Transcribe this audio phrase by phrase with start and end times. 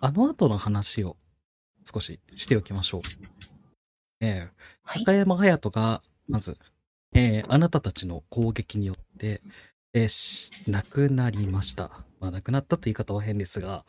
[0.00, 1.16] あの後の話を
[1.92, 3.02] 少ししておきましょう。
[4.20, 4.48] えー、
[4.82, 5.04] はい。
[5.04, 6.56] 高山隼人が、まず、
[7.12, 9.42] えーあなたたちの攻撃によって、
[9.92, 11.90] えーし亡くなりました。
[12.18, 13.84] まあ、亡くなったという言い方は変ですが、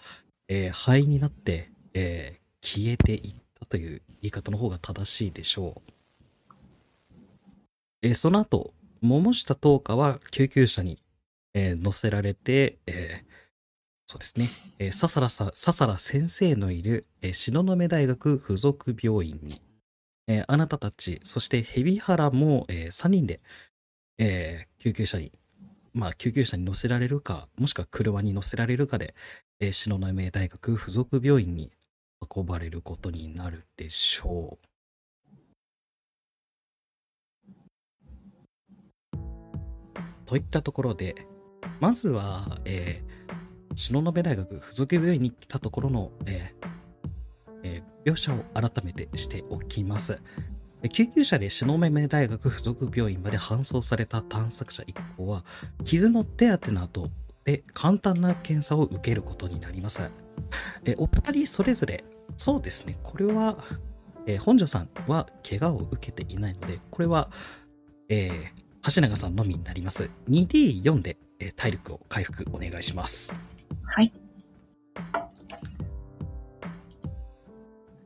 [0.49, 6.53] えー灰になって、えー消えていったという言い方の方が正しいでしょう。
[8.01, 11.01] えーその後、桃下東花は救急車に、
[11.53, 13.30] えー乗せられて、えー
[14.11, 19.61] そうですね、えー、笹原さん、笹原先生のいる、えー東雲大学附属病院に、
[20.27, 23.39] えーあなたたち、そして蛇原も、え3人で、
[24.17, 25.31] えー救急車に、
[25.93, 29.15] まあ、救急車に乗せられるか、もしくは車に乗せられるかで、
[29.61, 31.71] えー東雲大学附属病院に
[32.35, 34.67] 運ばれることになるでしょう。
[40.25, 41.15] といったところで、
[41.79, 43.20] まずは、えー
[43.75, 46.67] 東雲大学附属病院に来たところの、えー
[47.63, 50.19] えー描写を改めてしておきます。
[50.91, 55.45] 救急車で東雲大学附属病院まで搬送された探索者一行は、
[55.85, 57.11] 傷の手当てなど
[57.43, 60.09] で簡単な検査を受けることになります。
[60.83, 62.03] えお二人それぞれ、
[62.37, 63.63] そうですね、これは、
[64.25, 67.29] えー本庄さんは怪我を受けていないので、これは、
[68.09, 68.61] えー
[68.95, 70.09] 橋永さんのみになります。
[70.27, 73.35] 2D4 で、えー体力を回復お願いします。
[73.83, 74.11] はい。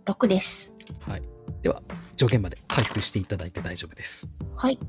[0.05, 0.73] 6です。
[1.01, 1.23] はい。
[1.61, 1.81] では、
[2.15, 4.29] 上限まで回復していただいて大丈夫です。
[4.55, 4.79] はい。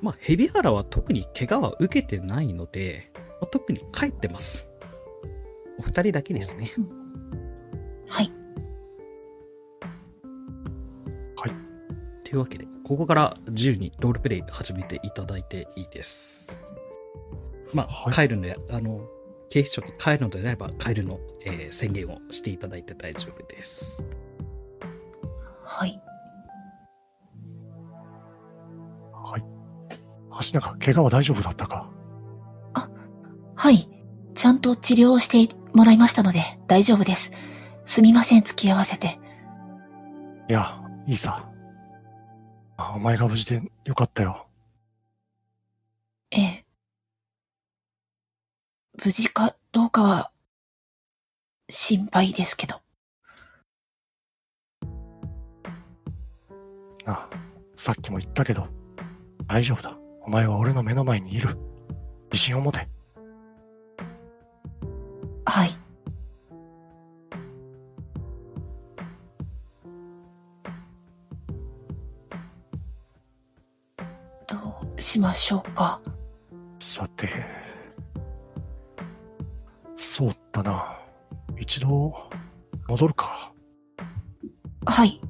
[0.00, 4.68] まあ、ヘビハラは特に怪我は受けてないので、まあ特に帰ってます。
[5.78, 6.70] お二人だけですね。
[8.08, 8.32] はい。
[12.30, 16.60] というわけで、ここから自由にロールプレイ始めていただいていいです。
[17.72, 19.00] まあ、はい帰るので、あの、
[19.48, 24.04] 警視庁に帰るのであれば、帰るの、えー宣言をしていただいて大丈夫です。
[25.64, 26.00] はい。
[29.12, 29.44] はい。
[30.52, 31.90] 橋中、怪我は大丈夫だったか？
[33.56, 33.88] はい。
[34.36, 37.32] ちゃんと治療をしてもらいましたので大丈夫です。
[37.84, 39.18] すみません、付き合わせて。
[40.48, 41.49] いや、いいさ。
[42.80, 44.46] あお前が無事でよかったよ。
[46.30, 46.64] ええ。
[49.04, 50.30] 無事かどうかは、
[51.68, 52.80] 心配ですけど。
[57.04, 57.28] なあ、
[57.76, 58.66] さっきも言ったけど、
[59.46, 59.96] 大丈夫だ。
[60.22, 61.56] お前は俺の目の前にいる。
[62.32, 62.88] 自信を持て。
[65.44, 65.79] はい。
[75.10, 76.00] しましょうか。
[76.78, 77.28] さて。
[79.96, 81.00] そうだな。
[81.58, 82.14] 一度、
[82.86, 83.52] 戻るか。
[84.86, 85.20] はい。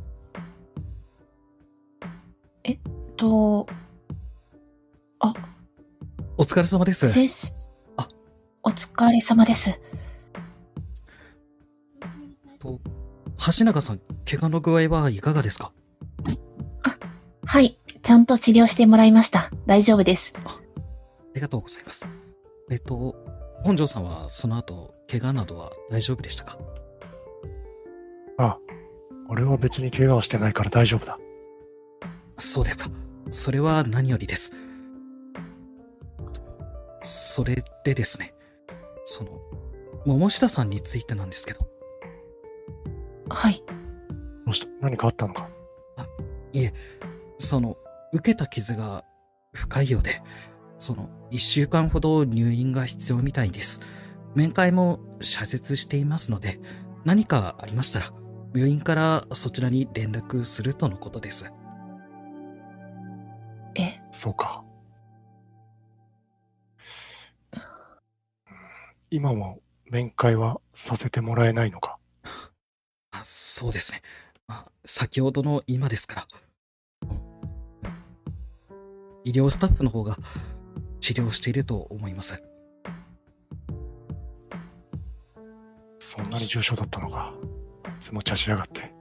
[2.64, 2.78] えっ
[3.16, 3.66] と、
[6.36, 7.08] お疲れ様です。
[7.08, 7.70] 先生。
[7.96, 8.06] あ
[8.62, 9.80] お疲れ様です。
[12.58, 12.78] と
[13.58, 15.72] 橋永さん、怪我の具合はいかがですか？
[17.46, 17.78] はい。
[18.02, 19.50] ちゃんと治療してもらいました。
[19.66, 20.34] 大丈夫です。
[20.36, 20.60] あ
[21.34, 22.06] りがとうございます。
[22.70, 23.14] えっと、
[23.62, 26.58] 本庄さんはその後、怪我などは大丈夫でしたか？
[28.38, 28.58] ああ、
[29.28, 31.18] 俺は別に怪我をしてないから大丈夫だ。
[32.38, 32.90] そうですか。
[33.30, 34.52] それは何よりです。
[37.02, 38.34] それでですね、
[39.04, 39.40] その、
[40.06, 41.68] 桃下さんについてなんですけど、
[43.28, 43.62] はい。
[44.46, 44.68] どうした？
[44.80, 45.48] 何かあったのか？
[46.52, 46.72] いえ、
[47.38, 47.76] その、
[48.12, 49.04] 受けた傷が
[49.52, 50.22] 深いようで、
[50.78, 53.80] その、一週間ほど入院が必要みたいです。
[54.34, 56.60] 面会も謝絶していますので、
[57.04, 58.12] 何かありましたら、
[58.54, 61.52] 病院からそちらに連絡するとのことです。
[63.76, 64.64] え、そうか。
[69.10, 69.60] 今も
[69.90, 71.98] 面会はさせてもらえないのか？
[73.10, 74.02] あそうですね。
[74.46, 76.26] まあ、先ほどの今ですから。
[79.24, 80.16] 医療スタッフの方が
[81.00, 82.42] 治療していると思います。
[85.98, 87.32] そんなに重症だったのか。
[87.86, 88.92] いつも茶しやがって。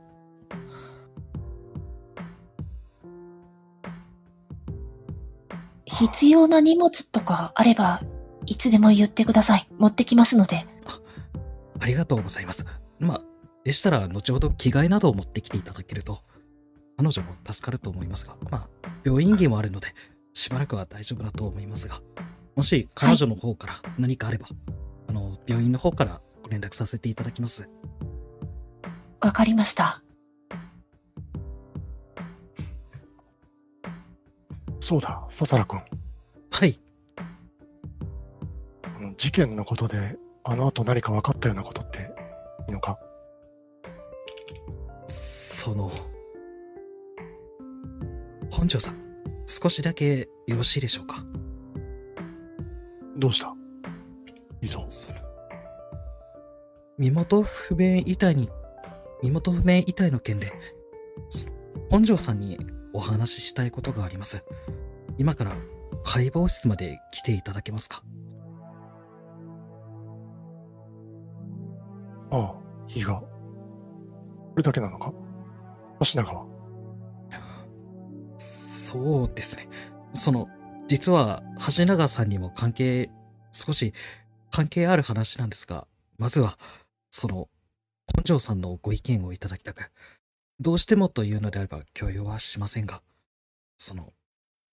[5.85, 8.01] 必要な荷物とかあれば、
[8.45, 9.67] いつでも言ってください。
[9.77, 10.65] 持ってきますので。
[11.79, 12.65] ありがとうございます。
[12.99, 13.21] まあ、
[13.63, 16.21] でしたら後ほど着替えなどを持ってきていただけると、
[16.99, 18.67] 彼女も助かると思いますが、まあ、
[19.05, 19.87] 病院着もあるので、
[20.33, 22.01] しばらくは大丈夫だと思いますが、
[22.57, 24.47] もし彼女の方から何かあれば、
[25.07, 27.69] あの、病院の方からご連絡させていただきます。
[29.21, 30.03] わかりました。
[34.81, 35.81] そうだ、笹原君。
[36.51, 36.81] はい。
[38.83, 42.11] あの事件のことで、あの後何か分かったようなことって
[42.67, 42.99] いいのか？
[45.07, 45.89] その、
[48.51, 48.97] 本庄さん、
[49.47, 51.23] 少しだけよろしいでしょうか？
[53.17, 53.55] どうした？
[54.61, 54.69] いい
[56.97, 58.49] 身元不明遺体に、
[59.23, 60.51] 身元不明遺体の件で、
[61.89, 62.59] 本庄さんに
[62.93, 64.43] お話ししたいことがあります。
[65.17, 65.53] 今から
[66.03, 68.03] 解剖室まで来ていただけますか？
[72.31, 72.55] ああ、
[72.89, 73.15] いいが。
[73.15, 73.27] こ
[74.57, 75.13] れだけなのか？
[76.13, 76.45] 橋永は？
[78.89, 79.69] そうですね。
[80.15, 80.47] その、
[80.87, 81.43] 実は、
[81.77, 83.11] 橋永さんにも関係、
[83.51, 83.93] 少し
[84.49, 85.85] 関係ある話なんですが、
[86.17, 86.57] まずは、
[87.11, 87.49] その、
[88.15, 89.91] 本庄さんのご意見をいただきたく、
[90.59, 93.03] どうしてもというのであれば許容はしませんが、
[93.77, 94.11] その、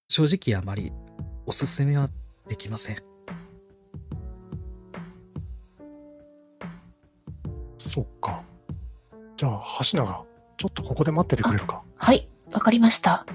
[0.09, 0.93] 正直あまり
[1.45, 2.09] おすすめは
[2.49, 2.97] できません。
[7.77, 8.43] そっか。
[9.37, 9.63] じゃあ、
[9.93, 10.25] 橋永、
[10.57, 13.27] ちょっとここで待っててくれるかはい、わかりました。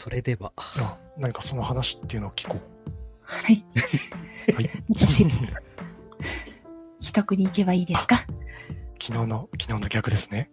[0.00, 2.56] それでは、あ、何かその話っていうのを聞こ
[3.20, 3.62] はい。
[4.48, 4.54] う。
[4.54, 4.70] はい。
[4.94, 5.26] 私、
[7.00, 8.16] 秘匿に行けばいいですか？
[8.98, 10.50] 昨日の、昨日の逆ですね。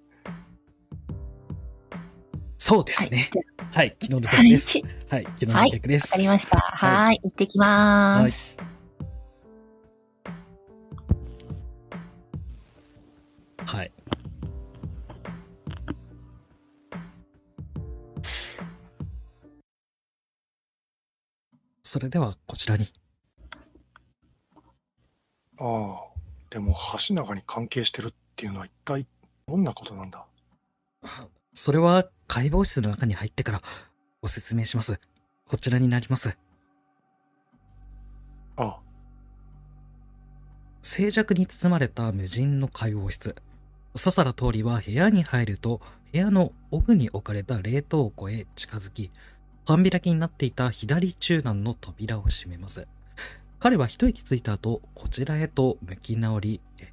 [2.57, 3.29] そうですね。
[3.31, 4.27] じゃはい、昨日の。
[4.29, 4.79] 逆です。
[5.09, 6.11] はい、昨日の逆です。
[6.11, 6.59] わかりました。
[6.59, 8.57] はいはい、行ってきまーす。
[21.97, 22.87] それではこちらに。
[25.57, 25.97] ああ、
[26.51, 26.75] でも
[27.07, 29.07] 橋永に関係してるっていうのは一体
[29.47, 30.23] どんなことなんだ？
[31.55, 33.63] それは解剖室の中に入ってから
[34.21, 34.99] ご説明します。
[35.47, 36.37] こちらになります。
[38.57, 38.79] ああ、
[40.83, 43.33] 静寂に包まれた無人の解剖室。
[43.95, 45.81] 笹原通りは部屋に入ると、
[46.13, 49.09] 部屋の奥に置かれた冷凍庫へ近づき、
[49.67, 52.87] 半開きになっていた左中段の扉を閉めます。
[53.59, 56.87] 彼は一息ついた後、こちらへと向き直り、えー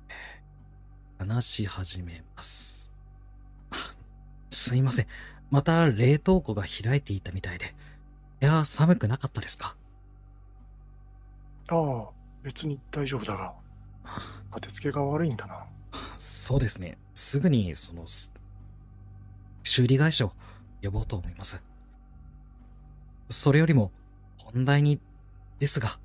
[1.17, 2.91] 話し始めます。
[3.71, 3.77] あ
[4.51, 5.07] すいません。
[5.53, 7.77] また冷凍庫が開いていたみたいで。
[8.43, 9.77] いや、寒くなかったですか？
[11.69, 12.09] ああ、
[12.43, 13.55] 別に大丈夫だが、
[14.51, 15.65] 当てつけが悪いんだな。
[16.17, 16.99] そうですね。
[17.15, 18.35] すぐに、その、す
[19.63, 20.33] 修理会社を
[20.83, 21.63] 呼ぼうと思います。
[23.31, 23.91] それよりも、
[24.39, 25.01] 本題に、
[25.59, 25.99] ですが、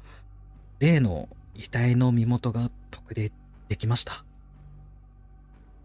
[0.79, 3.31] 例の遺体の身元が特定
[3.67, 4.23] できました。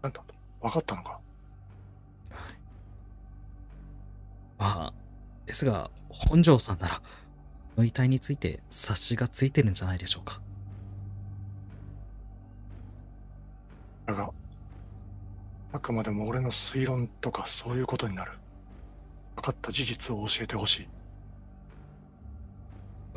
[0.01, 0.23] なんだ
[0.61, 1.19] 分かったのか？
[4.57, 4.93] まあ、
[5.45, 7.01] ですが、本庄さんなら、こ
[7.77, 10.39] の遺体について察しがついてるんじゃないでしょうか。
[14.05, 14.29] だが、
[15.73, 18.31] あくまでも俺の推論とかそういうことになる。
[19.35, 20.87] 分かった事実を教えてほしい。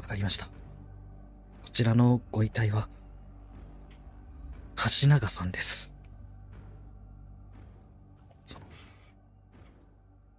[0.09, 0.47] かりました。
[0.47, 0.51] こ
[1.71, 2.89] ちらのご遺体は、
[5.03, 5.95] 橋永さんです。
[8.47, 8.65] その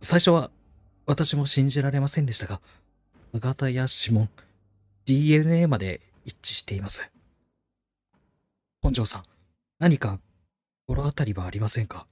[0.01, 0.49] 最初は
[1.05, 2.61] 私も信じられませんでしたが、
[3.31, 4.29] 歯型や指紋、
[5.05, 7.09] DNA まで一致しています。
[8.81, 9.23] 本庄さん、
[9.77, 10.19] 何か
[10.87, 12.07] 心当たりはありませんか？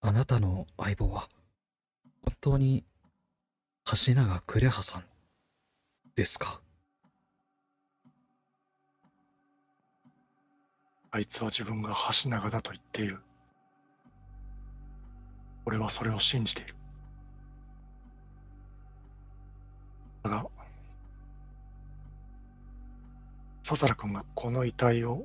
[0.00, 1.28] あなたの相棒は、
[2.24, 2.84] 本当に
[3.84, 5.04] 橋永呉葉さん
[6.18, 6.60] ですか？
[11.12, 11.94] あいつは自分が
[12.24, 13.20] 橋長だと言っている。
[15.64, 16.74] 俺はそれを信じている。
[20.24, 20.44] だが、
[23.62, 25.24] 笹原君がこの遺体を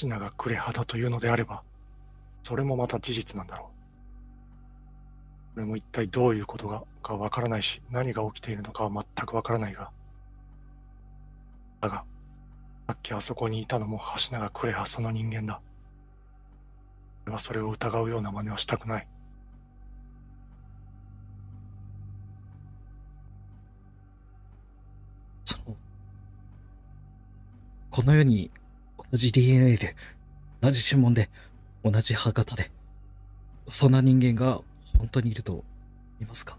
[0.00, 1.64] 橋長呉葉だというのであれば、
[2.44, 3.75] それもまた事実なんだろう。
[5.56, 9.90] 俺も一体どういうことがかわからないし、何が起きているのかは全くわからないが。
[11.80, 12.04] だが、
[12.86, 13.98] さっきあそこにいたのも
[14.30, 15.60] 橋永呉葉その人間だ。
[17.24, 19.08] 俺はそれを疑うような真似はしたくない。
[25.46, 25.76] その、
[27.90, 28.50] この世に
[29.10, 29.96] 同じ DNA で、
[30.60, 31.30] 同じ指紋で、
[31.82, 32.70] 同じ歯型で、
[33.68, 34.60] そんな人間が
[34.98, 35.64] 本当にいると
[36.18, 36.56] 言いますか？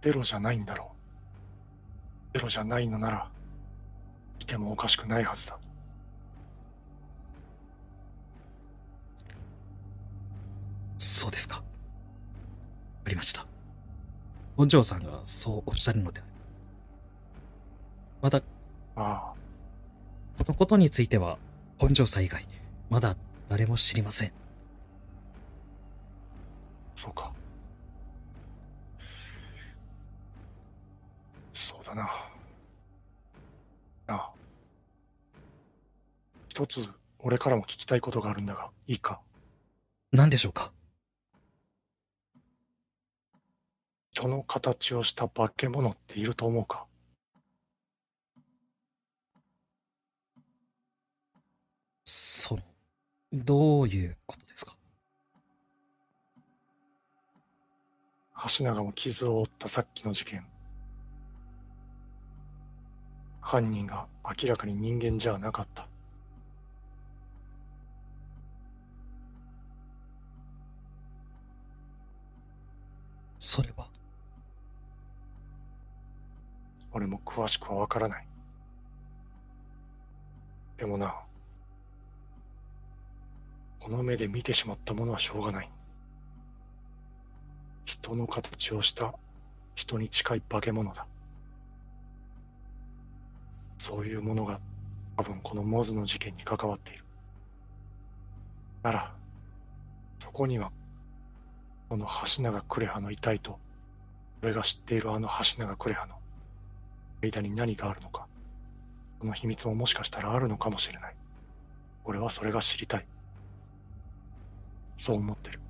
[0.00, 0.92] ゼロじゃないんだろ
[2.34, 2.38] う。
[2.38, 3.28] ゼロじゃないのなら、
[4.38, 5.58] いてもおかしくないはずだ。
[10.98, 11.56] そうですか。
[11.56, 11.62] わ
[13.04, 13.44] かりました。
[14.56, 16.20] 本庄さんがそうおっしゃるので
[18.20, 18.46] また、こ
[18.96, 19.32] あ
[20.38, 21.38] あ、のことについては、
[21.78, 22.44] 本庄さん以外、
[22.90, 23.16] まだ
[23.48, 24.32] 誰も知りません。
[26.98, 27.32] そうか。
[31.52, 32.10] そうだな。
[34.08, 34.32] なあ。
[36.48, 39.20] 一つ、俺からも聞きたいことがあるんだが、いいか？
[40.10, 40.72] 何でしょうか？
[44.10, 46.84] 人の形をした化け物っていると思うか？
[52.04, 52.62] その、
[53.32, 54.77] どういうことですか？
[58.46, 60.46] 橋永も傷を負ったさっきの事件。
[63.40, 65.88] 犯人が明らかに人間じゃなかった。
[73.38, 73.88] それは、
[76.92, 78.28] 俺も詳しくはわからない。
[80.76, 81.14] でもな、
[83.80, 85.77] この目で見てしまったものはしょうがない。
[87.88, 89.14] 人の形をした
[89.74, 91.06] 人に近い化け物だ。
[93.78, 94.60] そういうものが
[95.16, 97.04] 多分このモズの事件に関わっている。
[98.82, 99.14] なら、
[100.18, 100.70] そこには、
[101.88, 103.58] この橋永クレハの遺体と、
[104.42, 106.16] 俺が知っているあの橋永クレハの
[107.22, 108.26] 間に何があるのか、
[109.18, 111.16] その秘密ももしかしたらあるのかもしれない。
[112.04, 113.06] 俺はそれが知りたい。
[114.98, 115.60] そう思ってる。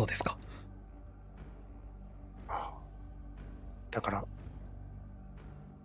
[0.00, 0.38] そうですか。
[2.48, 2.70] ああ
[3.90, 4.24] だから、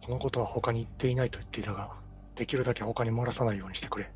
[0.01, 1.91] このことは他に言っていないと言っていたが、
[2.33, 4.09] できるだけ他に漏らさないようにしてくれ。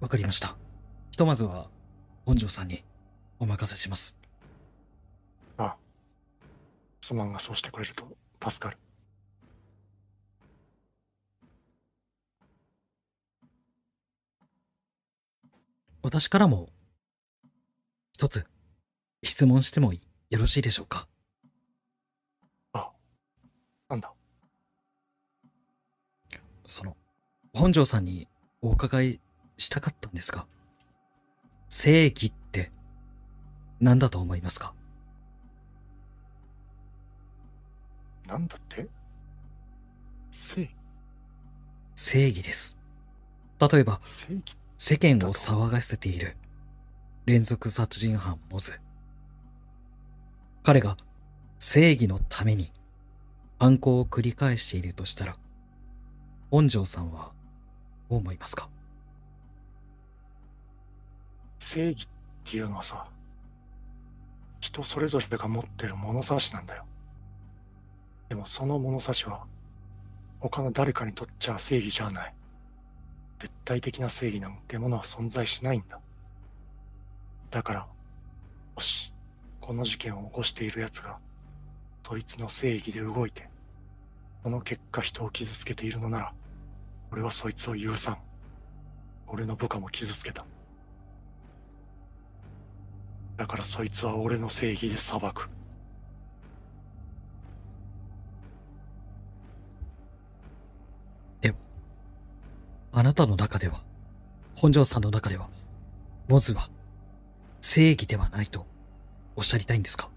[0.00, 0.56] わかりました。
[1.10, 1.68] ひとまずは、
[2.24, 2.82] 本庄さんに
[3.38, 4.16] お任せします。
[5.58, 5.76] ああ。
[7.02, 8.06] すまんがそうしてくれると
[8.50, 8.78] 助かる。
[16.04, 16.68] 私からも、
[18.24, 18.46] 一つ、
[19.22, 20.00] 質問してもよ
[20.30, 21.06] ろしいでしょうか？
[23.86, 24.10] なんだ？
[26.64, 26.96] その、
[27.52, 28.26] 本庄さんに
[28.62, 29.20] お伺い
[29.58, 30.46] したかったんですが、
[31.68, 32.72] 正義って
[33.78, 34.72] 何だと思いますか？
[38.26, 38.88] なんだって？
[40.30, 40.70] 正義？
[41.94, 42.78] 正義です。
[43.60, 44.00] 例えば、
[44.78, 46.38] 世間を騒がせている
[47.26, 48.78] 連続殺人犯モズ。
[50.62, 50.98] 彼が
[51.58, 52.70] 正義のために
[53.58, 55.34] 犯行を繰り返しているとしたら、
[56.50, 57.32] 本庄さんは
[58.10, 58.68] どう思いますか？
[61.58, 62.06] 正義っ
[62.44, 63.08] ていうのはさ、
[64.60, 66.84] 人それぞれが持ってる物差しなんだよ。
[68.28, 69.46] でもその物差しは、
[70.40, 72.34] 他の誰かにとっちゃ正義じゃない。
[73.38, 75.98] 絶対的な正義なんてものは存在しないんだ。
[77.54, 77.86] だから、
[78.74, 79.12] もし、
[79.60, 81.18] この事件を起こしている奴が、
[82.02, 83.48] そいつの正義で動いて、
[84.42, 86.34] その結果人を傷つけているのなら、
[87.12, 88.18] 俺はそいつを許さん。
[89.28, 90.44] 俺の部下も傷つけた。
[93.36, 95.48] だからそいつは俺の正義で裁く。
[102.96, 103.82] あなたの中では、
[104.56, 105.48] 本庄さんの中では、
[106.28, 106.68] モズは
[107.66, 108.66] 正義ではないと
[109.34, 110.10] おっしゃりたいんですか？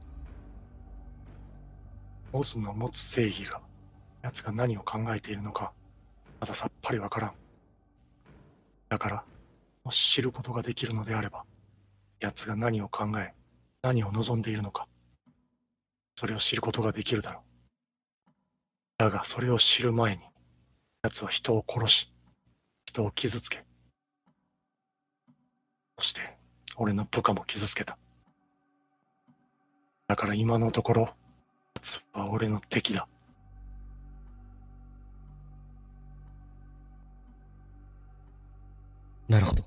[2.33, 3.61] モズの持つ正義が、
[4.21, 5.71] 奴が何を考えているのか、
[6.41, 7.31] まださっぱりわからん。
[8.89, 9.23] だから、
[9.85, 11.45] もし知ることができるのであれば、
[12.19, 13.33] 奴が何を考え、
[13.81, 14.85] 何を望んでいるのか、
[16.17, 17.43] それを知ることができるだろう。
[18.97, 20.23] だが、それを知る前に、
[21.01, 22.13] 奴は人を殺し、
[22.85, 23.63] 人を傷つけ、
[25.97, 26.36] そして、
[26.77, 27.97] 俺の部下も傷つけた。
[30.07, 31.09] だから今のところ、
[31.75, 33.07] 奴は俺の敵だ。
[39.27, 39.63] なるほど。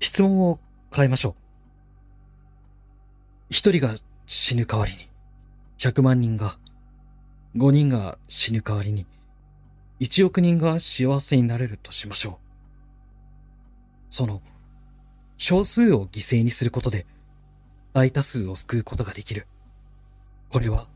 [0.00, 0.58] 質問を
[0.94, 1.34] 変えましょう。
[3.48, 3.94] 一人が
[4.26, 5.08] 死ぬ代わりに、
[5.78, 6.58] 100万人が、
[7.56, 9.06] 5人が死ぬ代わりに、
[10.00, 12.43] 1億人が幸せになれるとしましょう。
[14.14, 14.40] その、
[15.38, 17.04] 少数を犠牲にすることで、
[17.94, 19.48] 大多数を救うことができる。
[20.50, 20.86] これは、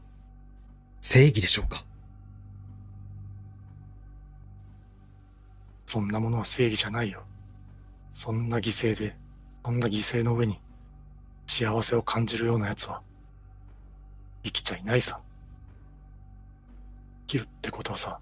[1.01, 1.85] 正義でしょうか？
[5.85, 7.25] そんなものは正義じゃないよ。
[8.13, 9.17] そんな犠牲で、
[9.65, 10.61] そんな犠牲の上に
[11.49, 13.03] 幸せを感じるような奴は
[14.45, 15.21] 生きちゃいないさ。
[17.27, 18.21] 生きるってことはさ、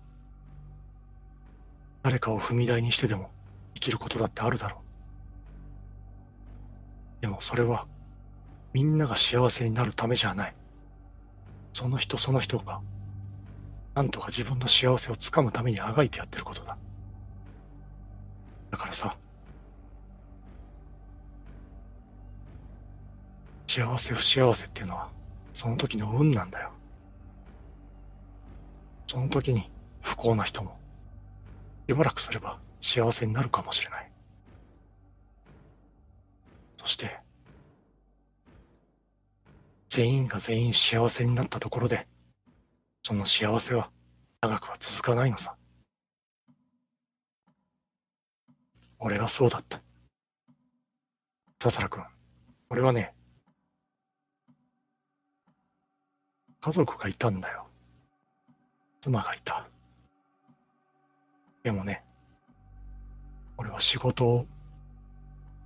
[2.02, 3.30] 誰かを踏み台にしてでも
[3.74, 4.85] 生きることだってあるだろう。
[7.20, 7.86] でもそれは
[8.72, 10.54] みんなが幸せになるためじゃない。
[11.72, 12.80] その人その人が
[13.94, 16.76] なんとか自分の幸せをつかむためにあがいてやってることだ。
[18.70, 19.16] だからさ、
[23.66, 25.08] 幸せ不幸せっていうのは、
[25.54, 26.72] その時の運なんだよ。
[29.06, 29.70] その時に
[30.02, 30.78] 不幸な人も、
[31.88, 34.10] しばらくすれば幸せになるかもしれない。
[36.86, 37.18] そして、
[39.88, 42.06] 全員が全員幸せになったところで、
[43.02, 43.90] その幸せは
[44.40, 45.56] 長くは続かないのさ。
[49.00, 49.82] 俺はそうだった。
[51.60, 52.04] 笹原君、
[52.70, 53.14] 俺はね、
[56.60, 57.66] 家族がいたんだよ。
[59.00, 59.66] 妻がいた。
[61.64, 62.04] でもね、
[63.56, 64.46] 俺は仕事を、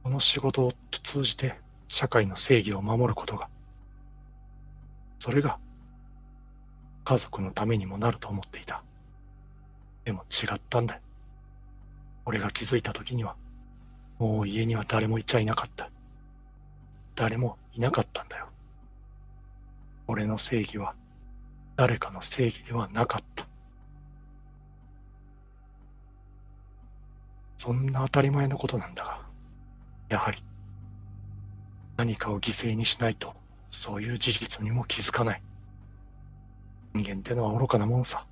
[0.03, 3.49] この仕事を通じて社会の正義を守ることが、
[5.19, 5.59] それが
[7.05, 8.83] 家族のためにもなると思っていた。
[10.05, 11.01] でも違ったんだ。
[12.25, 13.37] 俺が気づいた時には、
[14.19, 15.91] もう家には誰もいちゃいなかった。
[17.15, 18.47] 誰もいなかったんだよ。
[20.07, 20.95] 俺の正義は
[21.77, 23.47] 誰かの正義ではなかった。
[27.57, 29.20] そんな当たり前のことなんだが、
[30.11, 30.43] やはり
[31.97, 33.35] 何かを犠牲にしないと、
[33.71, 35.43] そういう事実にも気づかない。
[36.95, 38.27] 人間ってのは愚かなもんさ。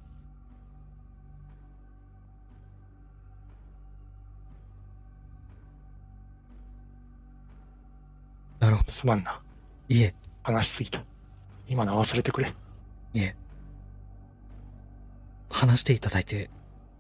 [8.59, 8.91] なるほど。
[8.91, 9.41] すまんな。
[9.89, 11.05] いえ、話しすぎた。
[11.69, 12.55] 今の忘れてくれ。
[13.15, 13.37] いえ。
[15.51, 16.51] 話していただいて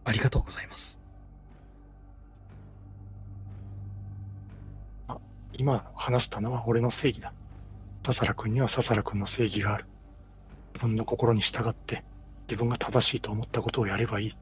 [0.05, 1.01] ありがとうございます。
[5.59, 7.33] 今話したのは俺の正義だ。
[8.07, 9.87] 笹原君には笹原君の正義がある。
[10.73, 12.05] 自分の心に従って、
[12.49, 14.37] 自分が正しいと思ったことをやればいい。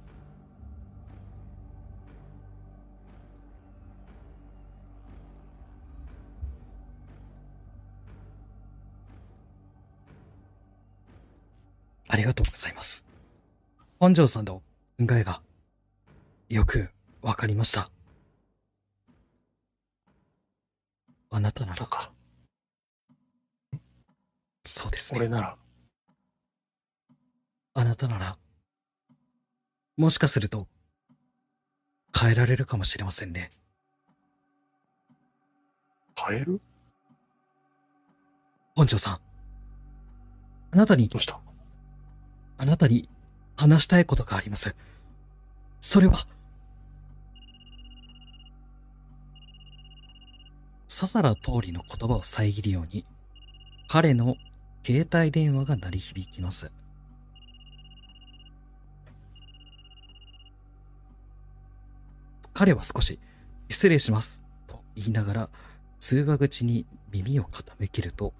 [12.08, 13.06] ありがとうございます。
[13.98, 14.62] 本庄さんの
[15.00, 15.40] 考えが
[16.50, 16.90] よく
[17.22, 17.95] わかりました。
[21.30, 22.12] あなたなら、そうか。
[24.64, 25.20] そうですね。
[25.20, 25.56] 俺なら、
[27.74, 28.36] あなたなら、
[29.96, 30.66] もしかすると、
[32.18, 33.50] 変えられるかもしれませんね。
[36.18, 36.60] 変える？
[38.74, 39.20] 本庄さん。
[40.72, 41.38] あなたにどうした？
[42.58, 43.08] あなたに
[43.56, 44.74] 話したいことがあります。
[45.80, 46.14] それは、
[50.98, 53.04] 笹原通りの言葉を遮るように、
[53.86, 54.34] 彼の
[54.82, 56.72] 携帯電話が鳴り響きます。
[62.54, 63.20] 彼は少し、
[63.68, 65.48] 失礼します、と言いながら、
[65.98, 68.32] 通話口に耳を傾けると、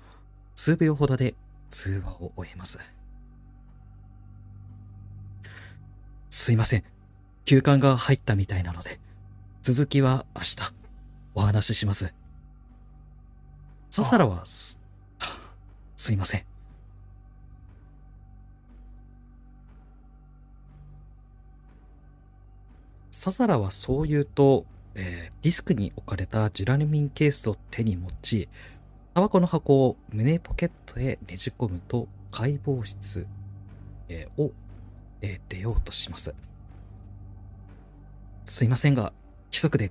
[0.54, 1.34] 数秒ほどで
[1.68, 2.78] 通話を終えます。
[6.30, 6.84] すいません。
[7.44, 8.98] 休館が入ったみたいなので、
[9.60, 10.56] 続きは明日、
[11.34, 12.14] お話しします。
[13.96, 14.78] 笹原はす、
[15.96, 16.44] すいません。
[23.10, 28.50] 笹原はそう言うと、えーディスクに置かれたジュラルミンケースを手に持ち、
[29.14, 33.26] タバコの箱を胸ポケットへねじ込むと解剖室、
[34.10, 34.52] えーを、
[35.22, 36.34] えー出ようとします。
[38.44, 39.14] すいませんが、
[39.50, 39.90] 規則で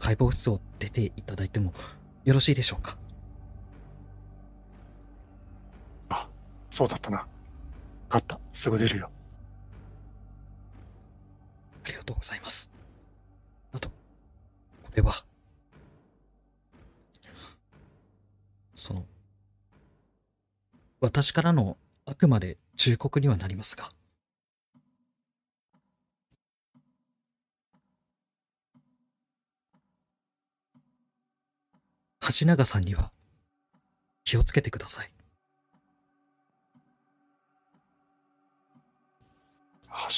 [0.00, 1.72] 解剖室を出ていただいても
[2.24, 2.96] よろしいでしょうか？
[6.08, 6.28] あ、
[6.68, 7.18] そうだったな。
[8.08, 8.40] 分かった。
[8.52, 9.10] すぐ出るよ。
[11.84, 12.70] ありがとうございます。
[13.72, 13.90] あと、
[14.82, 15.14] ここれは、
[18.74, 19.06] その、
[21.00, 23.88] 私からのあくまで忠告にはなりますが、
[32.38, 33.10] 橋永さんには
[34.24, 35.10] 気をつけてください。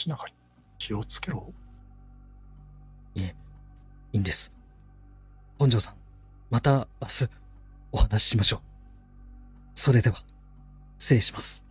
[0.04, 0.34] 橋中に
[0.78, 1.52] 気をつけろ？
[3.14, 3.34] いえ、
[4.12, 4.54] いいんです。
[5.58, 5.94] 本庄さん、
[6.50, 7.28] また明日
[7.92, 8.60] お話ししましょう。
[9.74, 10.16] それでは、
[10.98, 11.64] 失礼します。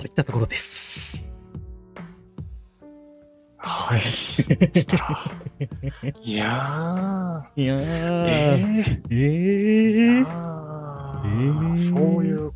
[0.00, 1.28] といったところです。
[3.58, 4.00] はい。
[6.24, 7.76] いやいやー。
[7.76, 8.64] ー、
[9.10, 12.50] ええー、ー、あえーーそういう。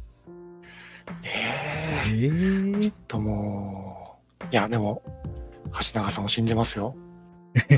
[1.23, 1.29] え
[2.07, 4.45] えー、ちょーっ、ともう。
[4.51, 5.03] いや、でも、
[5.93, 6.97] 橋永さんを信じますよ。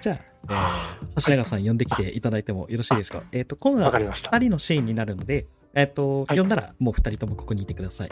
[0.00, 0.12] じゃ
[0.46, 3.24] あ、 えー、橋永さん呼んできていただいてもよろしいですか？
[3.32, 4.30] えっ、と、今度はわかりました。
[4.30, 8.10] 2人のシーンになるので、えっ、と、はい呼んだらもう2人ともここにいてください。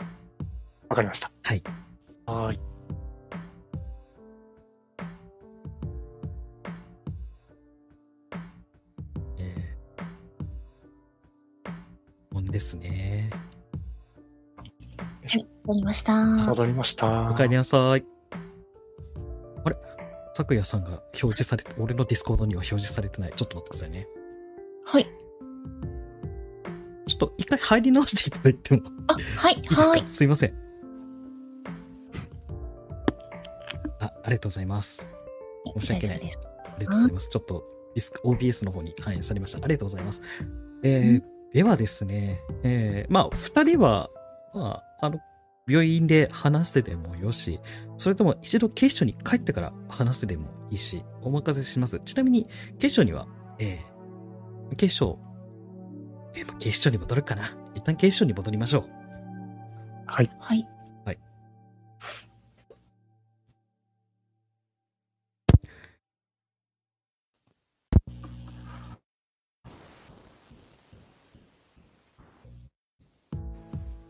[0.88, 1.31] わかりました。
[1.42, 1.62] はい。
[2.27, 2.61] はーい。
[9.38, 13.31] えー、もんですね。
[15.25, 16.14] はい、わかりました。
[16.16, 17.31] 戻りました。
[17.31, 18.05] お帰りなさい。
[19.64, 19.77] あれ？
[20.35, 23.31] 咲夜さんが表示されて、俺のディスコードには表示されてない。
[23.31, 24.09] ちょっと待ってくださいね。
[24.85, 25.22] はい。
[27.07, 29.88] ちょっと一回入り直していただいてもあ、はい、いいですか？
[29.88, 30.03] はい。
[30.07, 30.55] すいません。
[34.01, 35.09] あ、ありがとうございます。
[35.81, 36.41] 申し訳ないです。
[36.45, 37.29] ありがとうございます。
[37.29, 39.65] ちょっとディスク OBS の方に反映されました。
[39.65, 40.23] ありがとうございます。
[40.83, 44.09] えーではですね、えーまあ、二人は、
[44.55, 45.21] まあ、あの、
[45.69, 47.61] 病院で話してでもよし、
[47.99, 52.01] それとも一度警視庁に帰ってから話してでもいいし、お任せします。
[52.07, 53.27] ちなみに、警視庁には、
[53.59, 55.19] えー警視庁、
[56.33, 57.45] でも警視庁に戻るかな。
[57.75, 58.85] 一旦警視庁に戻りましょう。
[60.07, 60.31] はい。
[60.40, 60.68] はい。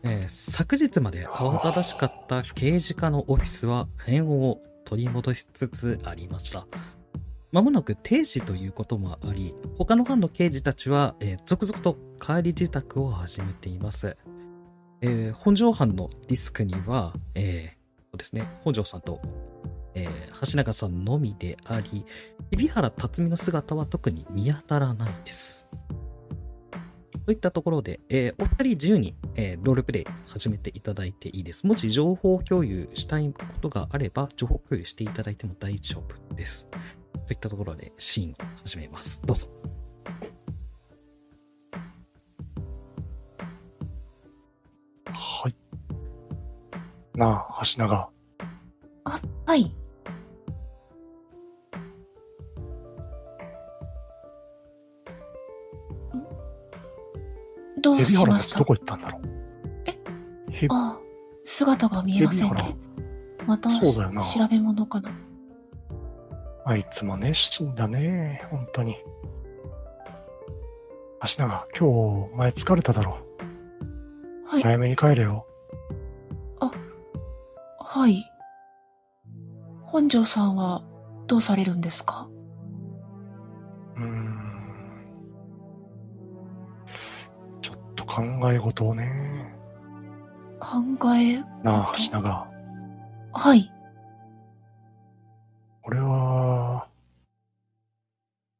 [0.05, 6.67] えー昨日まで慌ただしかった刑事課のオフィスは変を取り戻しつつありました。
[7.53, 14.17] まもなく定時ということもあり、他の班の刑事たちは、えー続々と帰り自宅を始めています。
[15.01, 19.21] えー本庄班のディスクには、えーそうですね、本庄さんと、
[19.93, 22.07] えー橋中さんのみであり、
[22.49, 25.69] 海老原辰巳の姿は特に見当たらないです。
[27.27, 31.67] といったところで、えお二人自由に、えーロールプレイ始めていただいていいです。
[31.67, 36.67] もし情報共有したいことがあれば、情報共有していただいても大丈夫です。
[37.25, 39.21] といったところでシーンを始めます。
[39.25, 39.47] どうぞ。
[45.05, 45.55] はい。
[47.17, 48.09] なあ、橋永。
[49.45, 49.63] はい。
[49.63, 49.71] ん？
[57.81, 58.59] どうしました？
[58.59, 59.21] どこ行ったんだろう？
[59.85, 60.67] え？
[60.69, 60.99] あ、
[61.43, 62.75] 姿が見えませんね。
[63.45, 65.11] またそうだよな調べ物かな。
[66.65, 68.45] あいつも熱心だね。
[68.49, 68.97] 本当に。
[71.37, 73.17] 橋永、今日、お前疲れただろ。
[74.47, 75.45] はい、早めに帰れよ。
[77.95, 78.23] はい。
[79.83, 80.83] 本庄さんは
[81.27, 82.27] どうされるんですか？
[83.95, 84.37] うーん。
[87.61, 89.53] ちょっと考え事をね。
[90.59, 90.77] 考
[91.15, 92.47] え、なあ、橋永。
[93.33, 93.71] はい。
[95.85, 96.87] 俺は、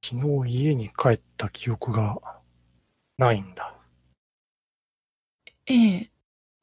[0.04, 2.18] 昨日家に帰った記憶が
[3.18, 3.74] ないんだ。
[5.66, 6.12] ええ。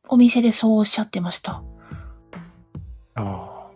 [0.09, 1.63] お店でそうおっしゃってました。
[3.15, 3.71] ああ。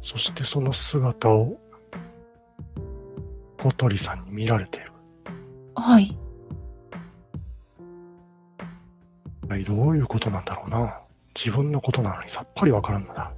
[0.00, 1.56] そしてその姿を
[3.58, 4.92] 小鳥さんに見られている。
[5.76, 6.18] はい。
[9.64, 11.05] どういうことなんだろうな。
[11.36, 13.32] 自分のことなのにさっぱりわからんのだ。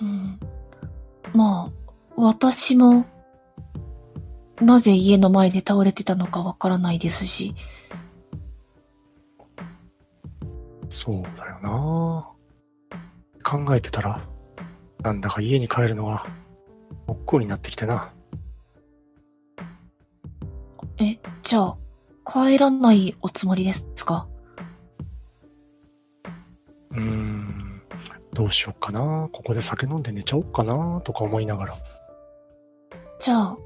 [0.00, 0.40] うん。
[1.34, 1.72] まあ、
[2.16, 3.04] 私も、
[4.60, 7.54] なぜ家の前で倒れてたのかわからないですし、
[10.88, 12.26] そそうだよな
[13.44, 14.26] 考えてたら、
[15.02, 16.26] なんだか家に帰るのが、
[17.06, 18.12] 億劫になってきてな。
[20.98, 21.76] え、じゃあ、
[22.26, 24.26] 帰らないおつもりですか？
[28.38, 29.28] どうしよっかな。
[29.32, 31.74] ここで酒飲んで寝ちゃおっかな、とか思いながら。
[33.18, 33.58] じゃあ、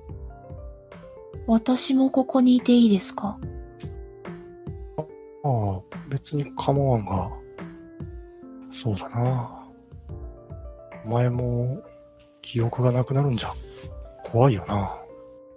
[1.46, 3.38] 私もここにいていいですか？
[4.96, 5.02] あ
[5.44, 7.30] あ、別に構わんが。
[8.72, 9.68] そうだな。
[11.04, 11.82] お前も、
[12.40, 13.52] 記憶がなくなるんじゃ、
[14.24, 14.98] 怖いよな。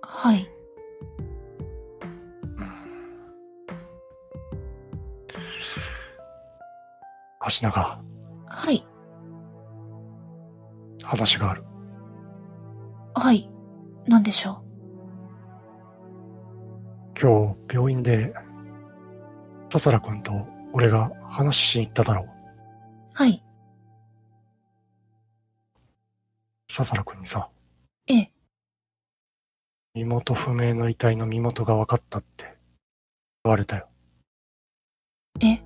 [0.02, 0.46] はい。
[7.40, 8.02] 足長、
[8.48, 8.86] はい。
[11.06, 11.64] 話がある。
[13.14, 13.50] はい。
[14.08, 14.62] なんでしょ
[17.20, 18.34] 今日、病院で、
[19.72, 20.34] 笹良君と
[20.74, 22.26] 俺が話しに行っただろう。
[22.26, 22.30] う。
[23.14, 23.44] はい。
[26.70, 27.50] 笹良君にさ、
[28.08, 28.32] ええ。
[29.94, 32.58] 身元不明の遺体の身元が分かったって
[33.46, 33.88] 言われたよ。
[35.42, 35.65] え？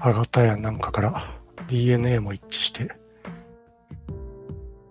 [0.00, 2.90] 歯型やなんかから DNA も一致して、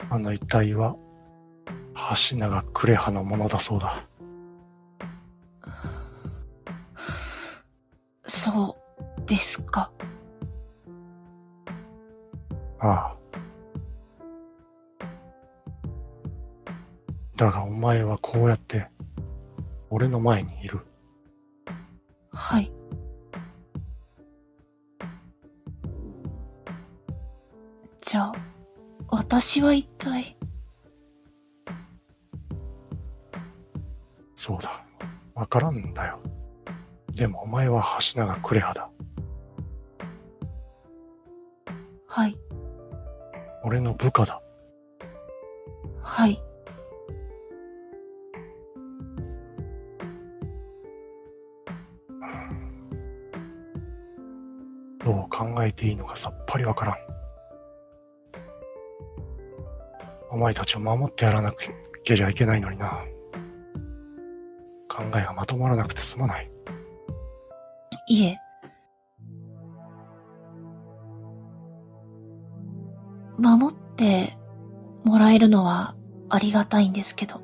[0.09, 0.95] あの遺体は
[2.29, 4.05] 橋永呉葉のものだそうだ。
[8.27, 8.77] そ
[9.17, 9.91] うですか。
[12.79, 13.15] ああ。
[17.35, 18.87] だがお前はこうやって、
[19.89, 20.79] 俺の前にいる。
[22.33, 22.71] はい。
[28.07, 28.33] じゃあ、
[29.09, 30.37] 私は一体、
[34.33, 34.81] そうだ。
[35.35, 36.17] わからんんだよ。
[37.17, 38.89] でもお前は橋永呉葉だ。
[42.07, 42.37] はい。
[43.65, 44.41] 俺の部下だ。
[46.01, 46.41] はい。
[55.03, 57.16] どう考えていいのかさっぱりわからん。
[60.37, 61.51] お前たちを守ってやらな
[62.03, 63.03] けりゃいけないのにな。
[64.87, 66.51] 考えがまとまらなくてすまない。
[68.07, 68.37] いえ。
[73.39, 74.37] 守って
[75.03, 75.95] もらえるのは
[76.29, 77.41] ありがたいんですけど。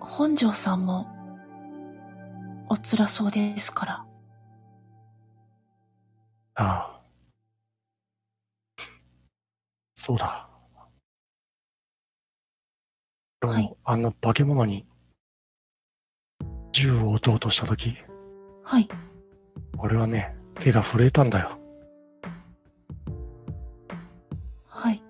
[0.00, 1.06] 本庄さんも
[2.68, 4.06] お辛そうですから。
[6.56, 6.89] ああ。
[10.10, 10.48] そうだ。
[13.40, 14.84] 今日、はいあの化け物に
[16.72, 17.94] 銃を撃とうとしたとき、
[18.64, 18.88] はい。
[19.78, 21.56] 俺はね、手が震えたんだよ。
[24.66, 25.00] はい。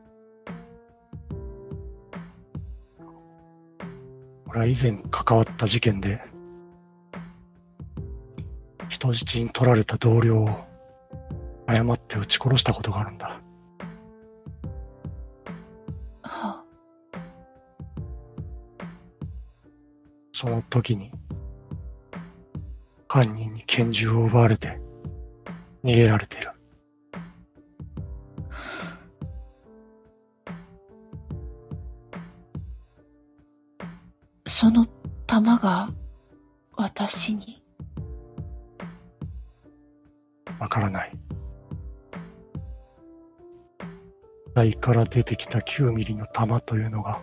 [4.49, 6.21] 俺は以前関わった事件で、
[8.91, 10.71] 人質に取られた同僚を
[11.67, 13.30] 誤って撃ち殺したことがあるんだ。
[20.41, 21.13] その時に、
[23.07, 24.81] 犯人に拳銃を奪われて、
[25.85, 26.51] 逃げられている。
[34.47, 34.87] その
[35.27, 35.91] 弾が
[36.75, 37.63] 私に？
[40.59, 41.13] わからない。
[44.55, 47.21] 台から出てきた9ミリの弾というのが、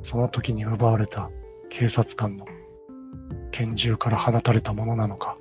[0.00, 1.30] その時に奪われた
[1.70, 2.46] 警察官の
[3.52, 5.38] 拳銃から放たれたものなのか。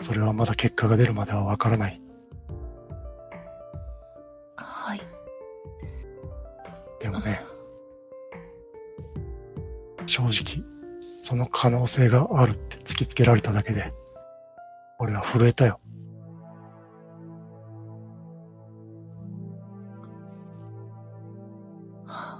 [0.00, 2.00] それはまだ結果が出るまではわからない。
[4.56, 5.00] はい。
[7.00, 7.40] でもね、
[10.06, 10.64] 正直、
[11.20, 13.92] その可能性があるって突きつけられただけで、
[14.98, 15.80] 俺は震えたよ。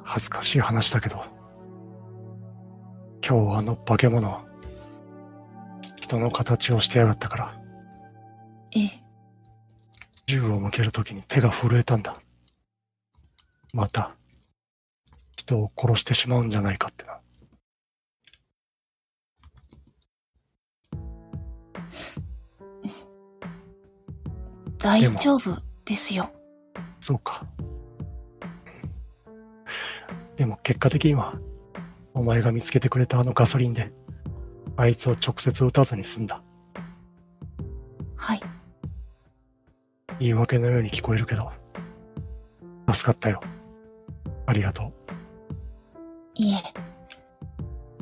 [0.04, 1.41] 恥ずかしい話だけど、
[3.24, 4.44] 今日あの化け物は、
[5.96, 7.60] 人の形をしてやがったから、
[8.72, 9.02] ええ。
[10.26, 12.16] 銃を向けるときに手が震えたんだ。
[13.72, 14.16] また、
[15.36, 17.18] 人を殺してしまうんじゃないかってな。
[24.78, 26.28] 大丈夫ですよ。
[26.98, 27.46] そうか。
[30.36, 31.34] でも結果的には、
[32.14, 33.92] お前が見つけてくれたあのガソリンで、
[34.76, 36.42] あいつを直接撃たずに済んだ。
[38.16, 38.40] はい。
[40.18, 41.50] 言い訳のように聞こえるけど、
[42.92, 43.40] 助かったよ。
[44.46, 44.92] ありがとう。
[46.34, 46.62] いえ。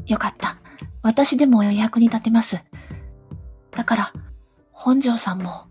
[0.06, 0.58] よかった。
[1.02, 2.62] 私でもお役に立てます。
[3.70, 4.12] だから、
[4.72, 5.66] 本庄さんも、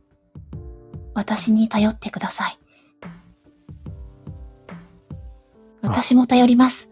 [1.13, 2.59] 私に頼ってください。
[5.81, 6.88] 私も頼ります。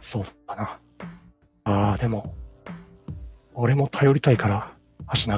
[0.00, 0.80] そうだな。
[1.64, 2.34] ああ、でも、
[3.54, 4.72] 俺も頼りたいから、
[5.06, 5.36] 芦名。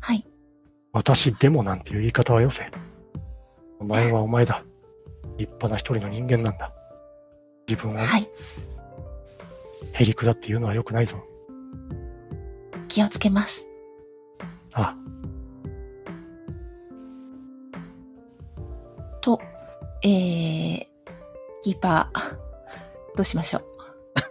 [0.00, 0.26] はい。
[0.92, 2.70] 私でもなんていう言い方はよせ。
[3.78, 4.64] お前はお前だ。
[5.38, 6.72] 立派な一人の人間なんだ。
[7.66, 8.28] 自分をはい。
[9.92, 11.18] へりくだって言うのは良くないぞ。
[12.88, 13.68] 気をつけます。
[14.72, 14.94] あ、
[19.20, 19.40] と、
[20.02, 20.86] えー、
[21.62, 22.49] キーパー、
[23.16, 23.62] どうしましょう？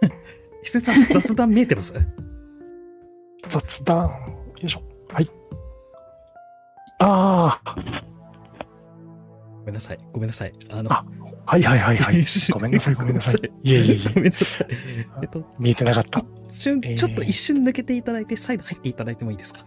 [0.62, 1.94] ひすさん、雑談見えてます？
[3.48, 4.08] 雑談。
[4.08, 4.10] よ
[4.62, 4.82] いしょ。
[5.12, 5.30] はい。
[7.02, 7.74] ああ、
[9.60, 9.98] ごめんなさい。
[10.12, 10.52] ごめんなさい。
[10.70, 11.04] あの、あ
[11.46, 12.24] はいはいはいは い。
[12.52, 13.34] ごめんなさい、ごめんなさい。
[13.62, 14.66] いえいえいえ、ごめんなさい。
[15.22, 16.20] えっと、見えてなかった。
[16.50, 19.64] 一瞬、えーちょっと一瞬抜けていただいて、再度入っていただいてもいいですか？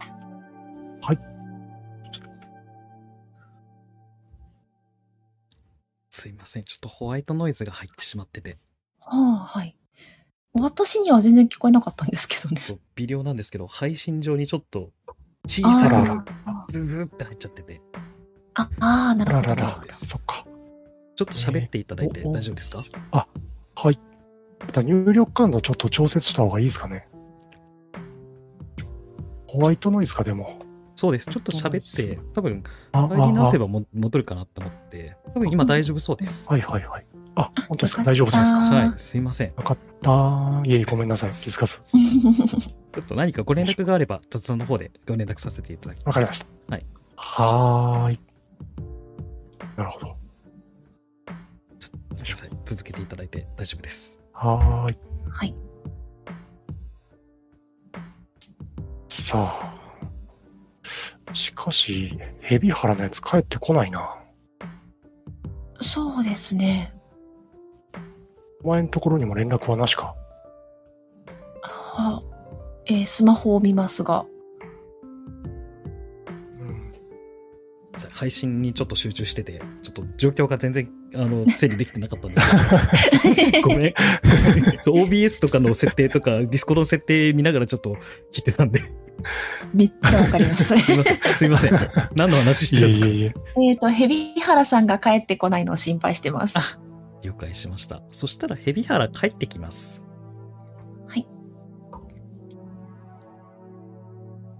[1.02, 1.18] はい。
[6.10, 6.64] すいません。
[6.64, 8.58] ちょっとホワイトノイズが入ってしまってて、
[9.14, 9.76] はあ、はい。
[10.52, 12.60] 私には全然聞こえなかったんですけどね。
[12.94, 14.90] 微量なんですけど、配信上にちょっと
[15.46, 17.80] 小さらくあズズーって入っちゃってて、
[18.54, 19.60] あ、あーなあるほど。
[19.60, 20.46] らららそっか。
[21.16, 22.82] ちょっと喋っていただいてえーお大丈夫ですか？
[23.12, 23.26] あ、
[23.76, 23.98] はい。
[24.76, 27.08] 入力感度ちょっと調節した方がいいですかね。
[29.46, 30.60] ホワイトノイズかでも。
[30.96, 31.28] そうです。
[31.28, 36.48] ちょっと喋って、多分、あ、帰り直せあばも戻るかなと思って、多分今大丈夫そうです。
[36.48, 37.06] はいはいはい。
[37.36, 38.02] あ、本当ですか？
[38.04, 38.44] 大丈夫ですか？
[38.44, 39.48] はい、すいません。
[39.48, 40.62] よかった。
[40.64, 41.30] いえいえ、ごめんなさい。
[41.30, 41.80] 気づかず。
[41.82, 46.06] ちょっと何かご連絡があれば、雑談の方でご連絡させていただきます。
[46.06, 46.46] わかりました。
[46.74, 46.86] はい。
[47.16, 48.20] はーい。
[49.76, 50.06] なるほど。
[52.10, 52.50] ごめんなさい。
[52.64, 54.20] 続けていただいて大丈夫です。
[54.32, 54.98] はーい。
[55.28, 55.54] はい。
[59.08, 59.74] さあ。
[61.32, 64.14] しかし、ヘビ原のやつ帰ってこないな。
[65.80, 66.93] そうですね。
[68.64, 70.14] お前のところにも連絡はなしか？
[71.62, 72.22] はあ、
[72.86, 74.24] えースマホを見ますが。
[76.58, 76.92] うん。
[77.96, 83.94] さ配信にちょっと集中してて、ちょっと状況が全然、あの、整理できてなかったんですけど、 ごめん。
[84.86, 87.96] OBS とかの設定とか、ディスコードの設定見ながらちょっと
[88.32, 88.82] 聞いてたんで、
[89.72, 90.74] めっちゃわかります。
[90.80, 91.16] すいません。
[91.18, 91.72] すいません。
[92.16, 93.34] 何の話しいてるのかえいえいえ。
[93.70, 96.78] えっと、海老原さんが帰ってこないのを心配してます。
[97.24, 98.02] あ了解しました。
[98.10, 100.02] そしたら、ヘビハラ帰ってきます。
[101.06, 101.26] はい。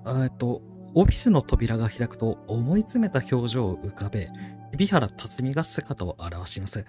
[0.05, 0.63] あえっと、
[0.95, 4.29] オフィスの扉が開くと思い詰めた表情を浮かべ、
[4.73, 6.85] 海老原辰巳が姿を現します。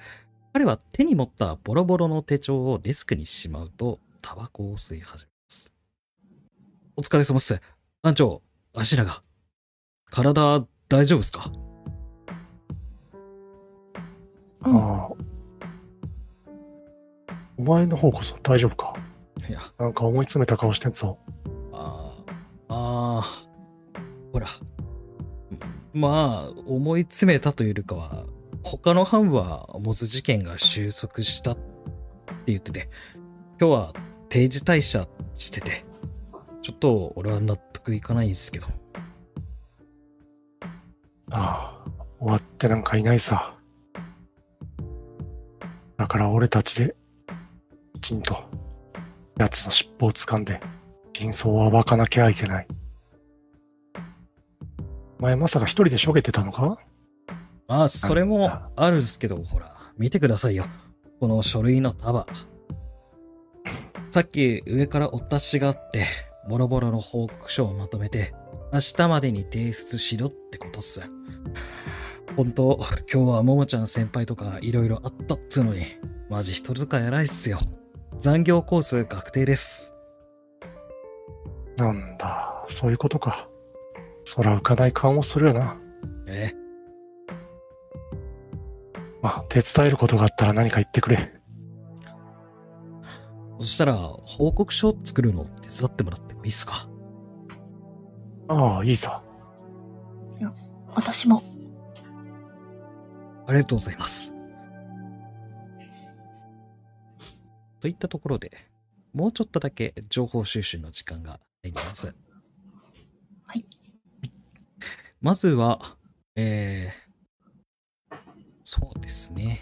[0.54, 5.74] 彼は手に持ったボロボロの手帳をデスクにしまうと、タバコを吸い始めます。
[6.96, 7.60] お疲れ様っす。
[8.02, 8.42] 団長、
[8.74, 9.22] 足長。
[10.12, 11.52] 体、大丈夫っすか？
[14.62, 14.78] うん。
[14.78, 15.35] ああ。
[17.58, 18.96] お前の方こそ大丈夫か？
[19.48, 21.18] いや、なんか思い詰めた顔してんぞ。
[21.72, 22.14] あ
[22.68, 23.46] あ、ああ、
[24.34, 24.48] ほら。
[25.94, 28.26] まあ、思い詰めたというよりかは、
[28.64, 31.62] 他の班はモズ事件が収束したって
[32.48, 32.90] 言ってて、
[33.62, 33.94] 今日は
[34.28, 35.86] 定時退社してて、
[36.62, 38.68] ちょっと俺は納得いかないんですけど。
[41.32, 43.56] ああ、終わってなんかいないさ。
[45.98, 46.96] だから俺たちで、
[48.06, 48.38] きちんと、
[49.40, 50.62] 奴の尻尾を掴んで、
[51.12, 52.68] 真相を暴かなきゃいけない。
[55.18, 56.78] お前まさか一人でしょげてたのか？
[57.68, 60.68] まあ、それもあるんですけど、ほら、見てくださいよ。
[61.20, 62.28] この書類の束。
[64.12, 66.06] さっき上からお達しがあって、
[66.48, 68.36] ボロボロの報告書をまとめて、
[68.72, 71.02] 明日までに提出しろってことっす。
[72.38, 72.80] 本当
[73.12, 75.82] 今日はももちゃん先輩とか色々あったっつうのに、
[76.30, 77.58] マジ人使い偉いっすよ。
[78.22, 79.94] 残業コース確定です。
[81.78, 83.48] なんだ、そういうことか。
[84.24, 85.78] そら浮かない顔もするよな。
[86.28, 86.54] え？
[89.22, 91.34] まあ、手伝えることがあったら何か言ってくれ。
[93.60, 96.90] そしたら、報告書を作るの手伝ってもらってもいいっすか？
[98.50, 99.24] ああ、いいさ。
[100.94, 101.42] 私も。
[103.48, 104.35] ありがとうございます。
[107.86, 108.52] といったところで、
[109.14, 112.16] もうちょっとだけ情報収集の時間が入ります。
[113.46, 113.64] はい。
[115.22, 115.80] まずは、
[116.36, 118.16] えー、
[118.64, 119.62] そうですね。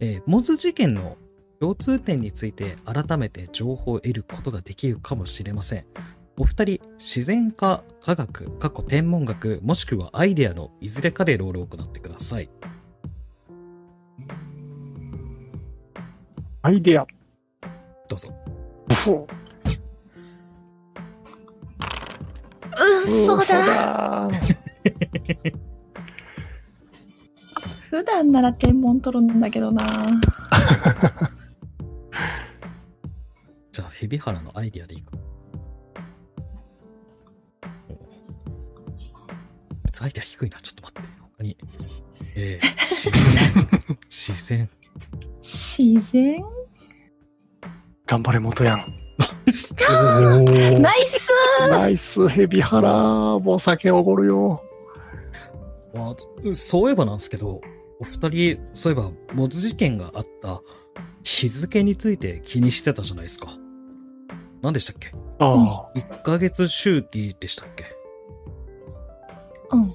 [0.00, 1.18] えー、モズ事件の
[1.60, 5.84] 共通点について改めて情報を得ることができるかもしれません。
[6.38, 12.48] お二人、自然科、科学、過去天文学、もしくはアイデアのいずれかでロールを行ってください。
[16.62, 17.06] アイデア。
[18.08, 18.32] どうぞ。
[18.92, 19.26] ふう
[23.04, 24.30] 嘘だだ
[27.90, 29.84] 普段なら天文取るんだけどな
[33.72, 35.12] じゃあ、ヘビハラのアイデアでいく。
[40.00, 40.58] アイデア低いな。
[40.58, 41.08] ちょっと待って。
[41.38, 41.56] 他に。
[42.34, 43.68] えー、自然。
[44.08, 44.68] 自然。
[45.40, 46.44] 自然？
[48.06, 48.78] 頑張れ、元ヤン。
[50.80, 51.28] ナイス
[51.70, 52.92] ナイス、ヘビハラ。
[53.40, 54.62] もう酒おごるよ。
[55.94, 56.14] あ
[56.54, 57.60] そういえばなんですけど、
[57.98, 60.60] お二人、そういえば、モズ事件があった
[61.24, 63.48] 日付について気にしてたじゃないですか。
[64.62, 65.12] 何でしたっけ？
[65.38, 67.84] ああ、?1 ヶ月周期でしたっけ？
[69.70, 69.94] うん。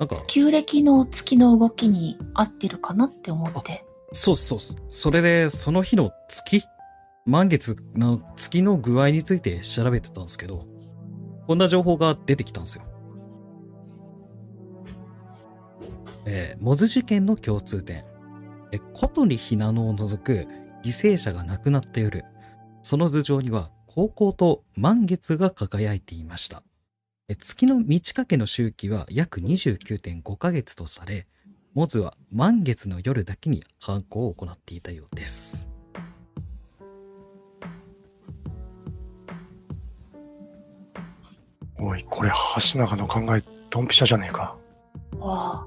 [0.00, 3.84] なんか、旧暦の月の動きに合ってるかなって思って。
[4.12, 4.76] そうそうそう。
[4.90, 6.64] それで、その日の月
[7.24, 10.66] 満月の月の具合について調べてたんですけど、
[11.46, 12.84] こんな情報が出てきたんですよ。
[16.26, 18.04] えーモズ事件の共通点。
[18.72, 20.46] え、小鳥ひなのを除く
[20.82, 22.24] 犠牲者が亡くなった夜、
[22.82, 26.62] その頭上には高校と満月が輝いていました。
[27.28, 31.26] え月の満ち欠けの周期は約29.5ヶ月とされ、
[31.74, 35.71] モズは満月の夜だけに犯行を行っていたようです。
[41.84, 42.30] おい、これ、
[42.72, 44.56] 橋永の考え、ドンピシャじゃねえか。
[45.18, 45.66] わ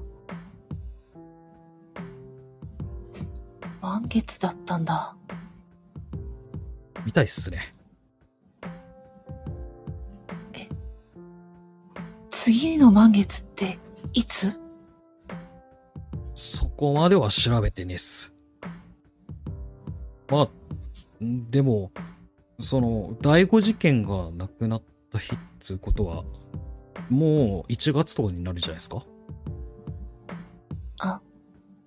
[3.82, 5.14] 満月だったんだ。
[7.04, 7.74] みたいっすね。
[12.30, 13.78] 次の満月って、
[14.12, 14.58] いつ？
[16.32, 18.32] そこまでは調べてねっす。
[20.28, 20.48] まあ、
[21.24, 21.90] んでも、
[22.60, 26.24] その、第五事件がなくなった日っつうことは、
[27.08, 29.04] もう1月とかになるじゃないですか？
[31.00, 31.20] あ、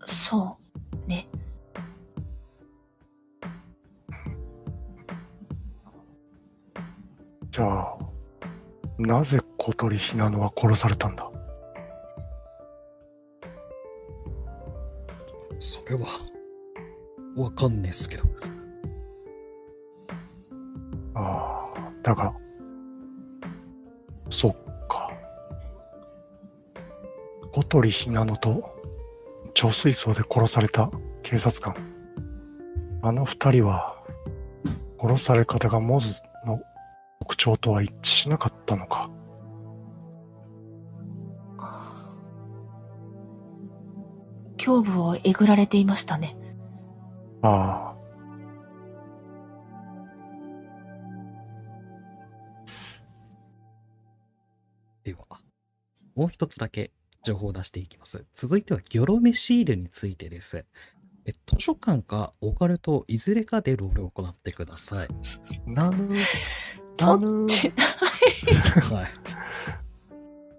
[0.06, 0.58] そ
[1.06, 1.28] う、ね。
[7.52, 7.98] じゃあ、
[8.98, 11.30] なぜ小鳥ひなのは殺されたんだ？
[15.60, 16.06] それは、
[17.36, 18.24] わかんねえっすけど。
[21.16, 22.34] ああ、だが、
[24.30, 24.56] そっ
[24.88, 25.12] か。
[27.52, 28.76] 小鳥ひなのと
[29.54, 30.92] 貯水槽で殺された
[31.24, 31.76] 警察官。
[33.02, 33.96] あの二人は、
[35.00, 36.60] 殺され方がモズの
[37.22, 39.10] 特徴とは一致しなかったのか。
[44.66, 46.38] 胸部をえぐられていましたね。
[47.42, 47.89] ああ、
[55.10, 55.26] では、
[56.16, 56.92] もう一つだけ
[57.24, 58.24] 情報を出していきます。
[58.32, 60.64] 続いては、ギョロメシールについてです。
[61.26, 65.08] え図書館かオカルトいずれかでロールを行ってください。
[65.66, 66.10] なぬ、
[66.96, 67.74] となぬ、って
[68.82, 69.08] はい。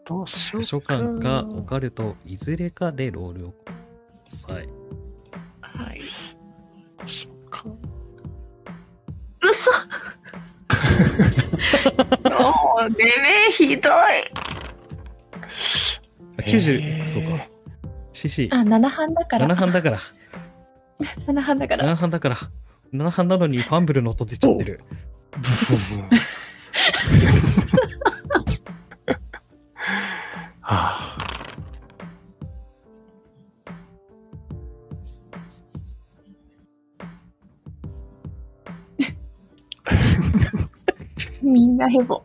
[0.05, 3.73] どうしよう図書館かオカルトいずれかでロールをくだ
[4.27, 4.69] さい。
[5.61, 6.01] はい。
[7.07, 7.69] 図書館
[9.43, 9.77] 嘘も
[12.87, 12.97] う、ね
[13.47, 13.93] めひどい。
[16.39, 17.49] あ90、えーそうか。
[18.13, 19.47] CC、あ、7半だから。
[19.49, 19.99] 7半だから、
[21.27, 21.85] 7半だから。
[21.85, 22.37] 7半だから、
[22.93, 24.81] 7半なのにファンブルの音出ちゃってる。
[25.33, 26.09] ブフム。
[30.63, 31.17] はあ、
[41.43, 42.21] みんなヘボ。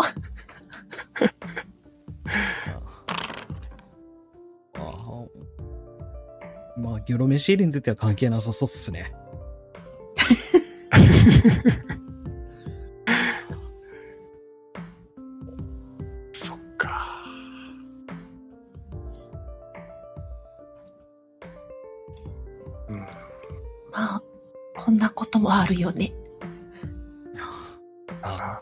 [4.74, 5.26] あ あ
[6.78, 9.13] まあ、ギョロメシールについては関係なさそうっすね。
[16.34, 17.24] そっか。
[22.89, 22.97] うん。
[22.97, 23.07] ま
[23.93, 24.22] あ、
[24.76, 26.13] こんなこともあるよね。
[28.22, 28.61] あ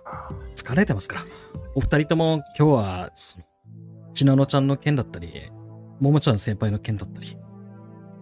[0.55, 1.23] 疲れてますから。
[1.75, 3.45] お二人とも今日は、その、
[4.13, 5.49] ひなのちゃんの件だったり、
[5.99, 7.35] ももちゃん先輩の件だったり、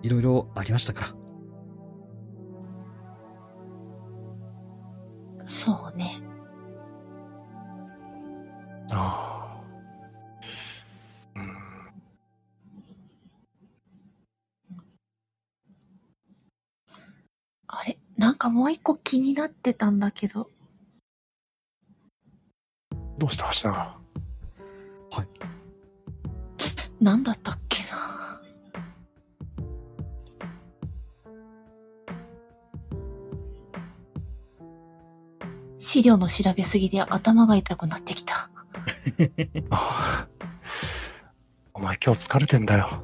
[0.03, 1.07] いろいろありましたから。
[5.45, 6.21] そうね。
[8.93, 9.61] あ
[11.35, 11.39] あ。
[11.39, 11.57] うん。
[17.67, 17.99] あれ？
[18.15, 20.49] なんかもう一個気になってたんだけど。
[23.31, 24.01] した橋永
[27.01, 28.39] なんだったっけな
[35.79, 38.51] 資料の調べすぎで頭が痛くなってきた。
[39.71, 40.27] あ あ。
[41.73, 43.01] お前今日疲れてんだよ。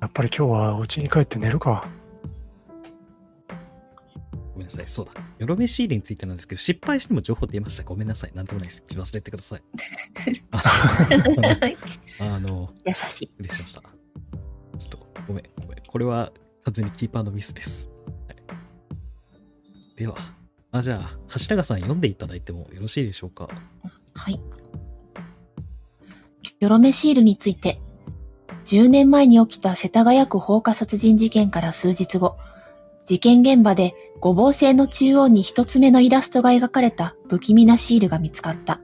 [0.00, 1.86] やっぱり今日は家に帰って寝るか。
[4.66, 4.84] なさい。
[4.88, 5.12] そうだ。
[5.38, 7.82] よろめシールについてなんですけど、失敗しても情報出ました。
[7.84, 8.32] ごめんなさい。
[8.34, 8.84] なんともないです。
[8.90, 9.62] 忘れてください。
[10.50, 10.62] あ
[12.34, 13.04] あの、優しい。
[13.04, 13.82] 失礼しました。
[13.82, 13.88] ちょ
[14.86, 15.82] っと、ごめん、ごめん。
[15.86, 16.32] これは
[16.64, 17.90] 完全にキーパーのミスです。
[18.28, 18.36] はい、
[19.96, 20.16] では、
[20.72, 23.48] あ、じゃあ、橋永さん読んでいただいてもよろしいでしょうか？
[24.14, 24.40] はい。
[26.60, 27.80] よろめシールについて、
[28.64, 32.36] 10年前に起きた世田谷区放火殺人事件から数日後、
[33.06, 38.74] 事件現場でごぼう製の中央に一つ目のイラストが描かれた不気味なシールが見つかった。
[38.74, 38.80] よ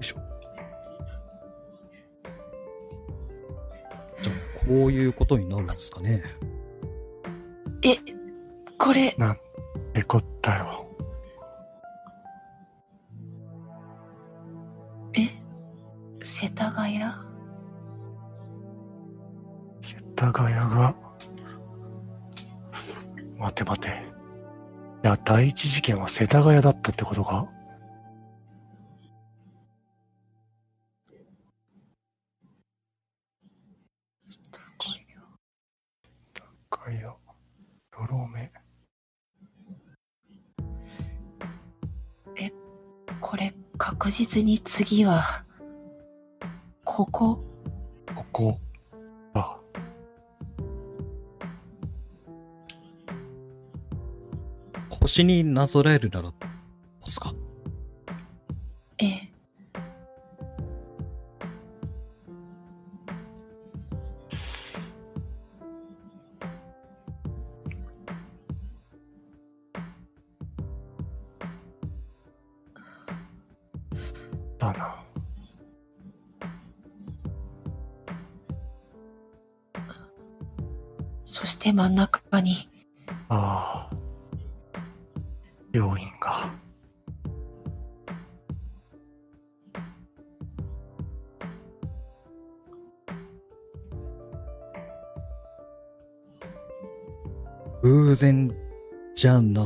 [0.00, 0.16] いしょ。
[4.22, 4.36] じゃあ、
[4.66, 6.22] こういうことになるんですかね。
[7.82, 7.96] え、
[8.78, 9.38] これ、なん
[9.92, 10.86] てこったよ。
[15.14, 15.20] え、
[16.22, 17.27] 世田谷？
[20.18, 20.96] 世田谷が。
[23.38, 23.88] 待て待て。
[23.88, 23.90] い
[25.06, 27.48] や、第一事件は世田谷だったってことか。
[36.68, 37.18] かや、よ
[38.10, 38.50] ろめ。
[43.20, 45.22] これ確実に次は、
[46.84, 47.36] ここ、
[48.16, 48.67] ここ。
[55.08, 56.32] 星になぞらえるなら、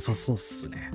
[0.03, 0.90] さそうっすね。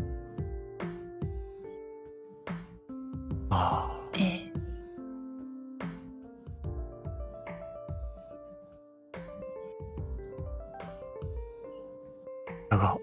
[3.49, 4.51] あええ。
[12.69, 12.75] あ。
[12.75, 12.97] だが、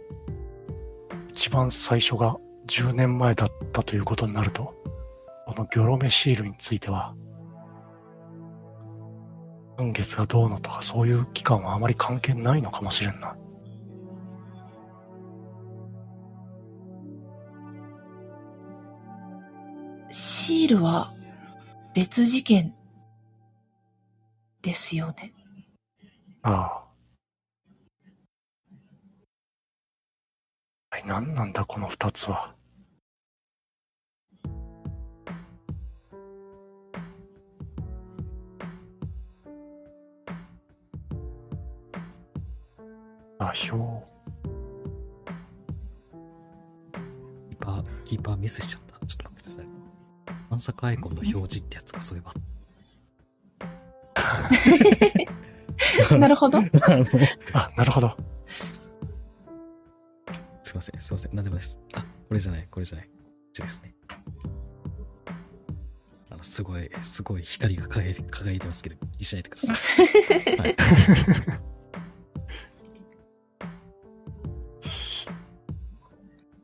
[1.31, 2.37] 一番最初が
[2.67, 4.75] 10年前だったということになると、
[5.47, 7.15] このギョロメシールについては、
[9.79, 13.35] 満月がどうのとかそういう期間はあまり関係ないのかもしれんな。
[22.05, 22.75] 別事件
[24.61, 25.33] ですよね。
[26.43, 26.85] ああ。
[30.91, 32.55] はい、何なんだこの二つは。
[43.39, 44.07] あ、表。
[47.49, 49.07] キーパー、キーパーミスしちゃった。
[49.07, 49.84] ちょっと待ってください。
[50.55, 52.33] 探索アイコンの表示ってやつか、そういえば。
[56.19, 56.61] なるほど。
[57.53, 58.17] あなるほど。
[60.63, 61.81] すいません、すいません、なんでもです。
[61.95, 63.07] あ、これじゃない、これじゃない。
[63.09, 63.13] こ
[63.49, 63.97] っちですね。
[66.31, 69.77] あの、すごい、すごい光が輝いて輝いてますけど、気にしないでください。
[70.57, 70.77] はい。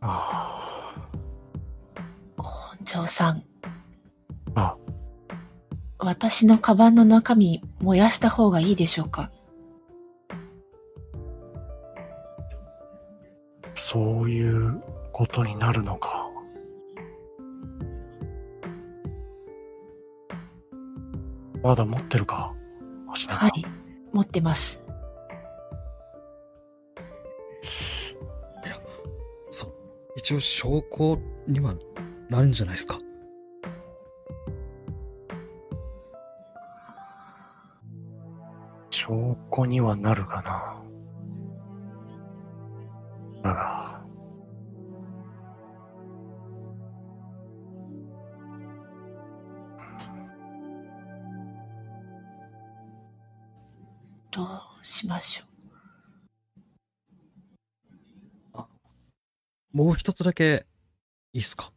[0.03, 1.11] あ
[2.37, 3.43] 本庄さん、あ。
[3.45, 3.50] あ、
[6.23, 9.31] 私のカバンの中身燃やした方がいいでしょうか？
[13.73, 16.29] そういうことになるのか。
[21.63, 22.53] まだ持ってるか？
[23.11, 23.37] 足長。
[23.37, 23.65] はい。
[24.13, 24.85] 持ってます。
[29.51, 29.73] そう。
[30.17, 31.75] 一応証拠には
[32.29, 32.99] なるんじゃないですか？
[39.11, 40.83] 証拠にはなるがな。
[43.43, 44.05] だが、
[54.31, 54.49] どう
[54.81, 55.45] しましょ
[59.73, 60.67] もう一つだけ、
[61.33, 61.73] いいっすか？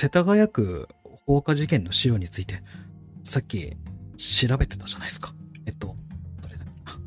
[0.00, 0.88] 世田谷区
[1.26, 2.62] 放火事件の資料について、
[3.24, 3.76] さっき
[4.16, 5.34] 調べてたじゃないですか。
[5.66, 5.96] えっと、
[6.40, 7.00] どれだっけな。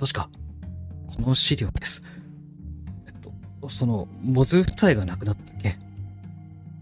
[0.00, 0.28] 確か、
[1.06, 2.02] この資料です。
[3.06, 3.12] えっ
[3.60, 5.78] と、その、モズ夫妻が亡くなった件。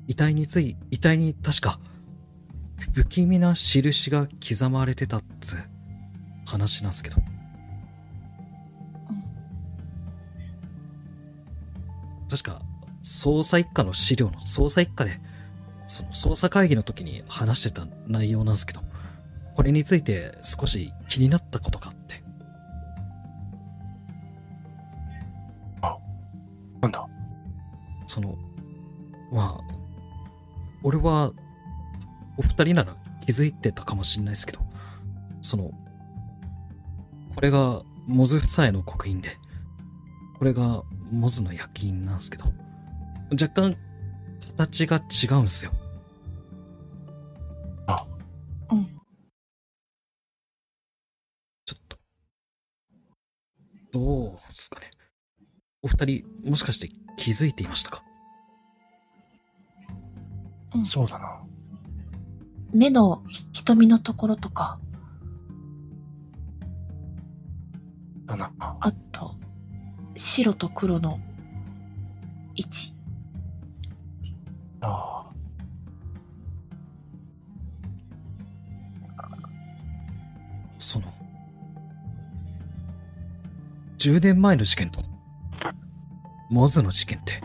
[0.07, 1.78] 遺体につい、遺体に確か、
[2.95, 5.59] 不気味な印が刻まれてたっつ
[6.47, 7.16] 話なんですけど。
[12.30, 12.62] 確か、
[13.03, 15.20] 捜査一課の資料の捜査一課で、
[15.95, 18.80] その捜査会議の時に話してた内容なんですけど、
[19.55, 22.24] これについて少し気になったことがあって。
[26.80, 27.07] なんだ？
[28.09, 28.36] その、
[29.32, 29.61] まあ、
[30.82, 31.32] 俺は、
[32.36, 34.59] お二人なら気づいてたかもしれないですけど、
[35.42, 35.70] その、
[37.34, 39.38] これがモズ夫妻の刻印で、
[40.38, 40.82] これが
[41.12, 42.47] モズの焼き印なんですけど、
[43.30, 43.76] 若干
[44.57, 45.01] 形が違
[45.38, 45.70] うんですよ。
[53.95, 54.90] どうですかね。
[55.80, 58.03] お二人、もしかして気づいていましたか？
[60.74, 60.84] うん。
[60.84, 61.40] そうだな。
[62.72, 63.22] 目の
[63.53, 64.80] 瞳のところとか、
[68.26, 68.53] だな。
[68.59, 69.36] あと、
[70.16, 71.20] 白と黒の
[72.57, 72.95] 位置。
[74.80, 75.23] あそ
[84.05, 85.00] 10年前の事件と、
[86.50, 87.40] モズの事件って、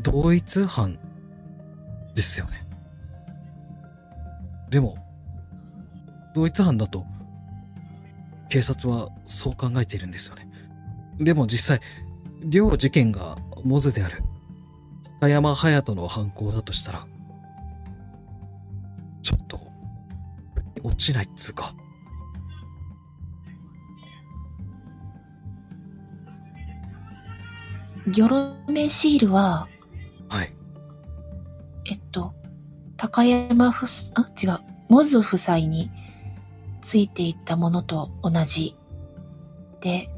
[0.00, 0.98] 同一犯
[2.16, 2.66] ですよね。
[4.68, 4.96] でも、
[6.34, 7.06] 同一犯だと、
[8.48, 10.48] 警察はそう考えているんですよね。
[11.20, 11.80] でも実際、
[12.42, 14.24] 両事件がモズである、
[15.20, 17.06] 高山隼人の犯行だとしたら、
[19.22, 19.60] ちょっと、
[20.82, 21.76] 落ちないっつうか。
[28.12, 29.68] ギョロメシールは、
[30.28, 30.52] はい。
[31.86, 32.34] えっと、
[32.96, 35.90] 高山夫妻、あ、違う、モズ夫妻に
[36.80, 38.76] ついていったものと同じ。
[39.80, 40.10] で、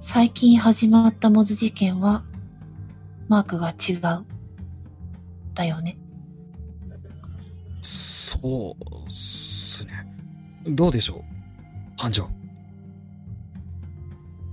[0.00, 2.24] 最近始まったモズ事件は、
[3.28, 4.24] マークが違う。
[5.54, 5.98] だよね。
[7.80, 10.06] そうっすね。
[10.66, 11.22] どうでしょう？
[11.96, 12.28] 班長。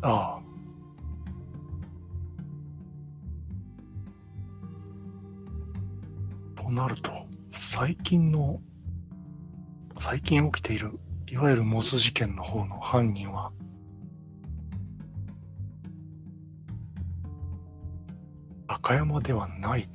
[0.01, 0.37] あ。
[0.37, 0.39] あ
[6.73, 7.11] なると、
[7.51, 8.59] 最近の、
[9.99, 13.51] 最近起きている、いわゆるモズ事件の方の犯人は、
[18.65, 19.87] 赤山ではない、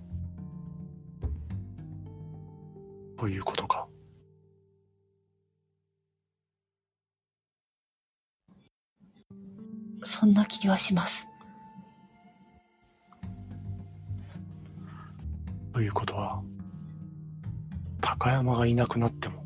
[3.19, 3.89] ということか。
[10.05, 11.27] そんな気はします。
[15.73, 16.41] ということは、
[18.17, 19.45] 高山がいなくなっても、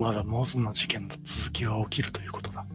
[0.00, 2.66] まだモズの事件の続きは起きるということだ。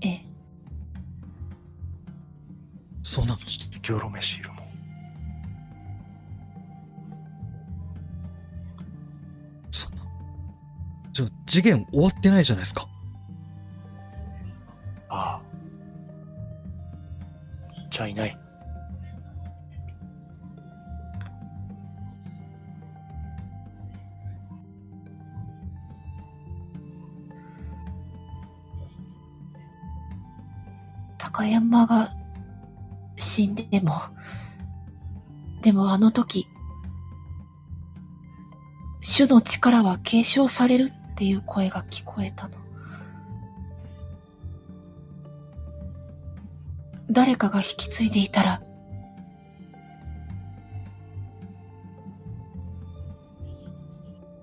[0.00, 0.24] ええ。
[3.04, 4.68] そうなのそしてギョロメシールも。
[9.70, 10.02] そんな。
[11.12, 12.88] じゃあ、事件終わってないじゃないですか。
[15.08, 15.42] ああ。
[17.88, 18.49] じゃあいない。
[31.32, 32.12] 高山が
[33.16, 33.94] 死んでも、
[35.62, 36.48] でもあの時、
[39.00, 42.56] 主の力は継承されるっていう声が聞こえたの。
[47.10, 48.62] 誰かが引き継いでいたら、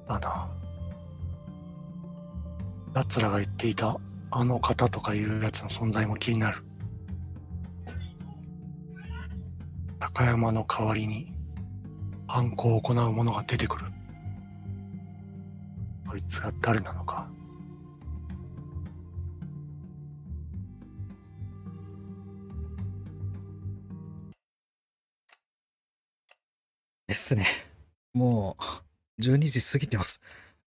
[0.07, 0.47] ただ。
[2.93, 3.97] 奴らが言っていた
[4.31, 6.63] あの方とかいうやつの存在も気になる。
[10.17, 11.31] 高山の代わりに
[12.27, 13.85] 犯行を行う者が出てくる。
[16.09, 17.29] こいつが誰なのか。
[27.05, 27.45] ですね。
[28.15, 28.57] も
[29.19, 30.19] う、12時過ぎてます。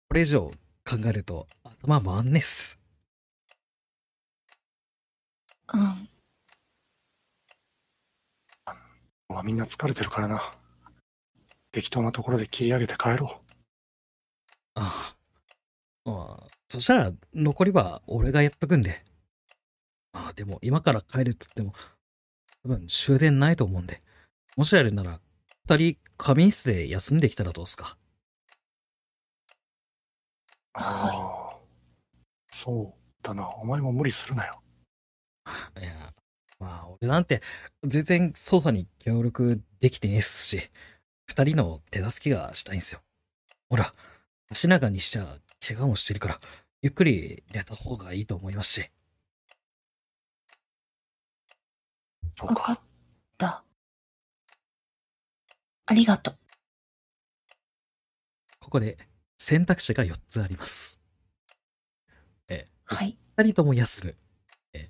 [0.10, 0.50] これ以上
[0.84, 2.80] 考えると頭回んねっす。
[5.72, 6.17] うん。
[9.30, 10.52] まあみんな疲れてるからな。
[11.72, 13.42] 適当なところで切り上げて帰ろ
[14.76, 15.16] あ
[16.06, 16.10] あ。
[16.10, 19.04] まあ、そしたら残りは俺がやっとくんで。
[20.14, 21.74] ああ、でも今から帰るっつっても、
[22.64, 24.02] 多分終電ないと思うんで。
[24.56, 25.20] もしやるなら、
[25.70, 27.98] 二人仮眠室で休んできたらどうっすか？
[30.74, 31.58] ああ
[32.52, 33.50] そうだな。
[33.50, 34.62] お前も無理するなよ。
[35.80, 36.14] いや、
[36.60, 37.42] まあ俺なんて
[37.84, 40.70] 全然捜査に協力できてねえっすし、
[41.28, 43.02] 二人の手助けがしたいんすよ。
[43.70, 43.94] ほら、
[44.50, 46.40] 足長にしちゃ怪我もしてるから、
[46.82, 48.92] ゆっくり寝た方がいいと思いますし。
[52.42, 52.82] わかっか。
[53.38, 53.64] た。
[55.86, 56.38] ありがとう。
[58.60, 58.98] ここで
[59.38, 61.02] 選択肢が4つあります。
[62.50, 63.18] えはい。
[63.38, 64.16] ー、二人とも休む。
[64.74, 64.90] えー、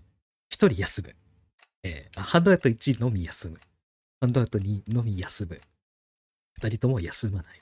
[0.50, 1.16] 一人休む。
[1.84, 3.60] えー、あハンドアウト1のみ休む。
[4.20, 5.60] ハンドアウト2のみ休む。
[6.54, 7.62] 二人とも休まない。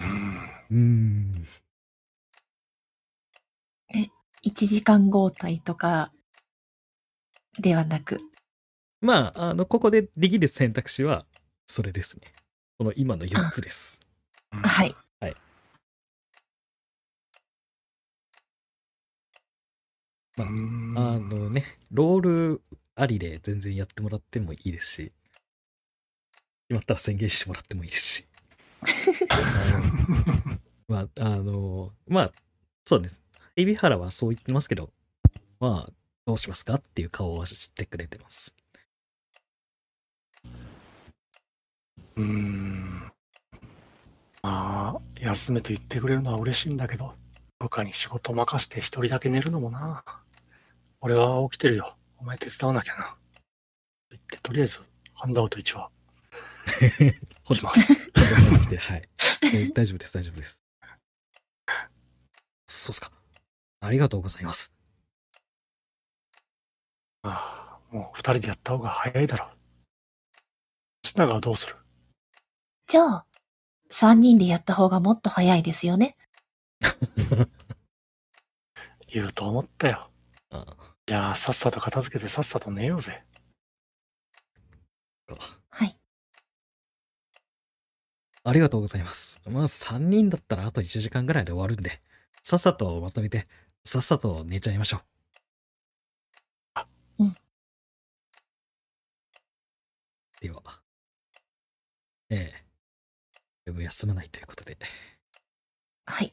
[0.00, 0.52] うん。
[0.70, 1.46] うーん。
[4.44, 6.12] 1時間交代とか、
[7.58, 8.20] ではなく？
[9.00, 11.24] まあ、あの、ここでできる選択肢は、
[11.66, 12.32] それですね。
[12.78, 14.00] この今の4つです。
[14.50, 14.94] はい。
[20.36, 22.62] まあうんあのね、ロール
[22.94, 25.12] ありで全然やってもらってもいいですし、
[26.68, 28.28] 決まったら宣言してもらってもいいですし。
[30.88, 32.32] まあ、あの、まあ、
[32.84, 33.10] そうね。
[33.56, 34.92] 海老原はそう言ってますけど、
[35.60, 35.92] まあ、
[36.26, 38.54] どうしますかっていう顔はしてくれてます。
[42.16, 43.12] うーん。
[44.42, 47.14] まあ、休めと言ってくれるのは嬉しいんだけど、
[47.62, 50.02] 部下に仕事任して一人だけ寝るのもな。
[51.00, 51.96] 俺は起きてるよ。
[52.18, 53.16] お前手伝わなきゃな。
[54.10, 54.80] 言って、とりあえず、
[55.14, 55.90] ハンドアウト1は。
[57.44, 57.86] 本日、本日
[58.34, 59.02] さん来て、はい、
[59.44, 60.62] えー 大丈夫です、大丈夫です。
[62.66, 63.12] そうっすか。
[63.80, 64.74] ありがとうございます。
[67.22, 69.48] ああ、もう二人でやった方が早いだろう。
[71.04, 71.76] 品川はどうする？
[72.88, 73.26] じゃあ、
[73.90, 76.16] 3人でやった方がもっと早いですよね。
[79.08, 80.10] 言うと思ったよ。
[80.50, 80.76] あ
[81.08, 83.22] いやー、さっさと片付けてさっさと寝ようぜ。
[85.26, 85.36] か
[85.70, 85.98] はい。
[88.44, 89.40] ありがとうございます。
[89.46, 92.00] まあ、3人だったらあと1時間ぐらいで終わるんで、
[92.42, 93.46] さっさとまとめて、
[93.84, 95.02] さっさと寝ちゃいましょう。
[97.18, 97.34] うん。
[100.40, 100.82] では、
[102.30, 102.64] ええ、
[103.66, 104.78] でも休まないということで、
[106.06, 106.32] はい。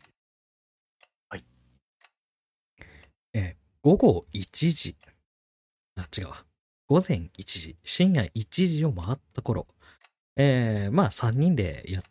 [3.34, 4.98] えー午後1時、
[5.96, 6.46] あ、違うわ。
[6.88, 9.68] 午前1時、深夜1時を回った頃、
[10.36, 12.04] えー、まあ3人でやっ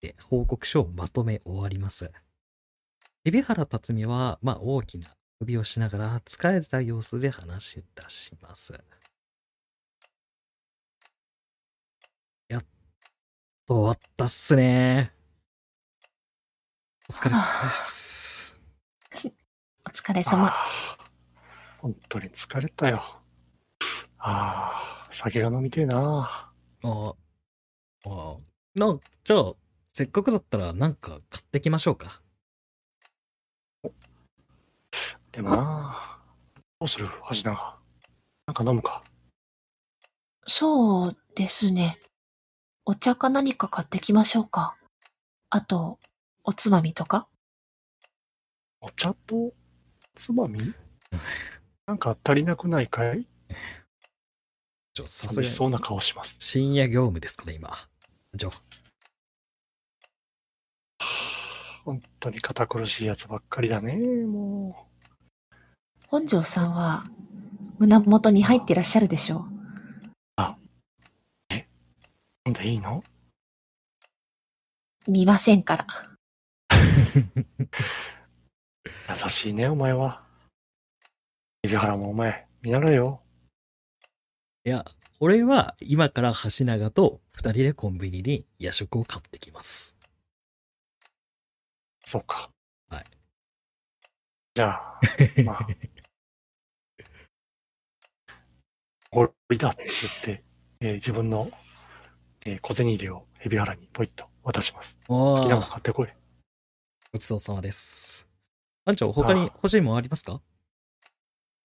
[0.00, 2.10] て報告書をまとめ終わります。
[3.24, 5.08] 海老原辰巳は、まあ大きな
[5.38, 8.72] 首をしながら疲れた様子で話し出します。
[12.48, 12.64] やっ
[13.66, 15.12] と終わったっすね。
[17.10, 18.19] お疲れ様です。
[19.90, 20.54] お疲れ様。
[21.78, 23.02] 本当に疲れたよ。
[24.18, 26.52] ああ、酒が飲みてえな。
[26.84, 27.14] あ
[28.04, 28.36] あ、
[28.76, 29.52] な、じゃあ、
[29.92, 32.22] せっかくだったらなんか買ってきましょうか。
[35.32, 36.20] でもな、
[36.78, 37.78] どうする橋永。
[38.46, 39.02] なんか飲むか。
[40.46, 41.98] そうですね。
[42.84, 44.76] お茶か何か買ってきましょうか。
[45.50, 45.98] あと、
[46.44, 47.26] おつまみとか
[48.80, 49.52] お茶と
[50.20, 50.74] つまみ？
[51.86, 53.26] なんか足りなくないかい？
[54.92, 56.36] ちょ、さすがに寂しそうな顔します。
[56.40, 57.72] 深夜業務ですから、今。
[58.36, 58.52] ちょ、
[61.84, 64.86] 本当に堅苦しいやつばっかりだね、も
[66.08, 67.04] 本庄さんは、
[67.78, 69.40] 胸元に入ってらっしゃるでしょう。
[69.40, 69.46] う。
[70.36, 70.56] な
[72.50, 73.02] んでいいの？
[75.08, 75.86] 見ませんから。
[78.86, 80.22] 優しいね、お前は。
[81.62, 83.20] 海老原もお前、見習えよ。
[84.64, 84.84] いや、
[85.18, 89.98] 俺は今から橋長と二人でコンビニに夜食を買ってきます。
[92.04, 92.50] そうか。
[92.88, 93.04] はい。
[94.54, 95.00] じゃあ、
[95.44, 95.66] まあ。
[99.10, 100.44] ゴリだって言って、
[100.80, 101.50] えー自分の、
[102.46, 104.98] えー小銭入れを海老原にポイッと渡します。
[105.08, 106.08] お好きなものー、買ってこい。
[107.12, 108.29] ごちそうさまです。
[108.90, 110.40] 班長、他に欲しいもんありますか？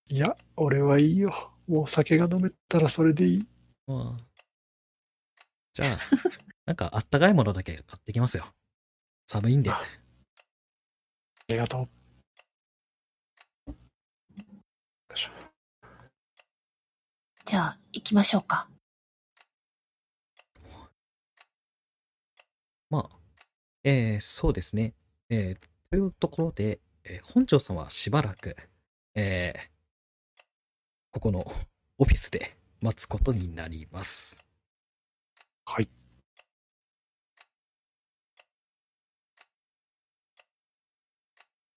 [0.08, 1.52] いや、俺はいいよ。
[1.68, 3.48] もう酒が飲めたらそれでいい。
[3.88, 4.26] ああ
[5.74, 6.00] じゃあ、
[6.66, 8.46] なんかあったかいものだけ買ってきますよ。
[9.26, 9.72] 寒いんで。
[9.72, 9.84] ああ
[11.48, 13.72] りがとう。
[13.72, 13.76] よ
[15.16, 15.32] いしょ
[17.46, 18.70] じゃあ、行きましょうか。
[22.90, 23.18] まあ、
[23.84, 24.94] えー、そうですね。
[25.30, 28.56] えー、というところで、えー本庄さんはしばらく、
[29.16, 30.44] えー、
[31.12, 31.40] ここの
[31.98, 34.40] オフィスで待つことになります。
[35.66, 35.90] はい。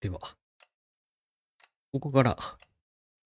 [0.01, 0.18] では、
[1.93, 2.37] ここから、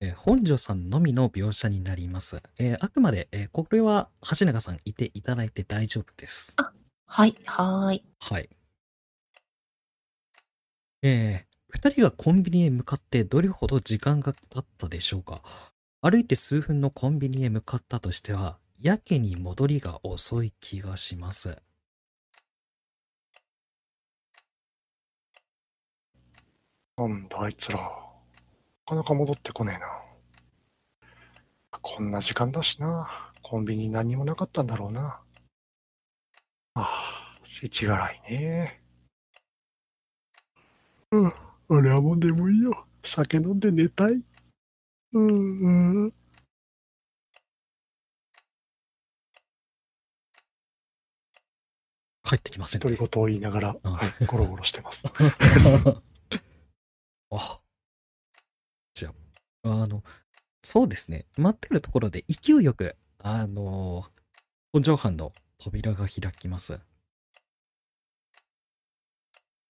[0.00, 2.42] えー本庄さんのみの描写になります。
[2.58, 6.56] えーあくまで、えーこれは橋永さんいていただいて大丈夫です。
[7.06, 8.04] はい、はーい。
[8.20, 8.48] はい。
[11.02, 15.40] えー、二人がコンビニへ向かってどれほど時間が経ったでしょうか？
[16.02, 21.56] 歩いて数分のコンビニへ向かったとしては、やけに戻りが遅い気がします。
[26.98, 27.78] なんだあいつら。
[27.78, 27.86] な
[28.86, 29.86] かなか戻ってこねえな。
[31.80, 33.32] こんな時間だしな。
[33.40, 35.20] コンビニ何もなかったんだろうな。
[36.74, 38.82] ああ、世知辛いね。
[41.10, 41.32] うん、
[41.74, 42.86] 俺はもう眠いよ。
[43.02, 44.22] 酒飲んで寝たい。
[45.12, 46.12] うん、うん。
[52.22, 52.82] 帰ってきませんね。
[52.82, 53.76] 独り言を言いながら、
[54.26, 55.06] ゴロゴロしてます。
[57.30, 57.60] あ。
[58.92, 59.14] じゃ
[59.62, 60.04] あ、あの、
[60.62, 61.24] そうですね。
[61.38, 64.04] 待ってるところで勢いよく、あの、
[64.72, 66.78] 本庄藩の扉が開きます。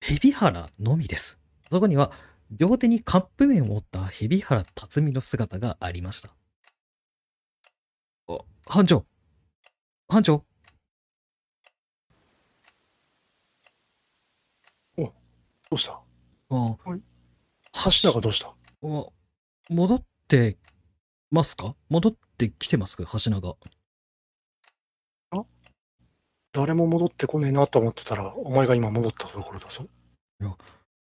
[0.01, 1.42] 蛇原のみです。
[1.73, 2.13] そこには、
[2.51, 6.29] 両手にカップ麺を持った蛇原辰巳の姿がありました。
[8.29, 9.07] あ、班長。
[10.07, 10.45] 班長。
[14.99, 15.13] ど
[15.73, 15.93] うした？
[16.51, 17.01] あ、はい。
[17.85, 18.49] 橋橋田がどうした？
[18.49, 18.55] あ
[19.71, 20.59] 戻って
[21.31, 21.75] ますか？
[21.89, 22.99] 戻ってきてます？
[22.99, 23.57] 橋長。
[26.53, 29.87] 誰も戻ってこねえなと思ってたら、お前が今戻ったところだぞ。
[30.39, 30.55] いや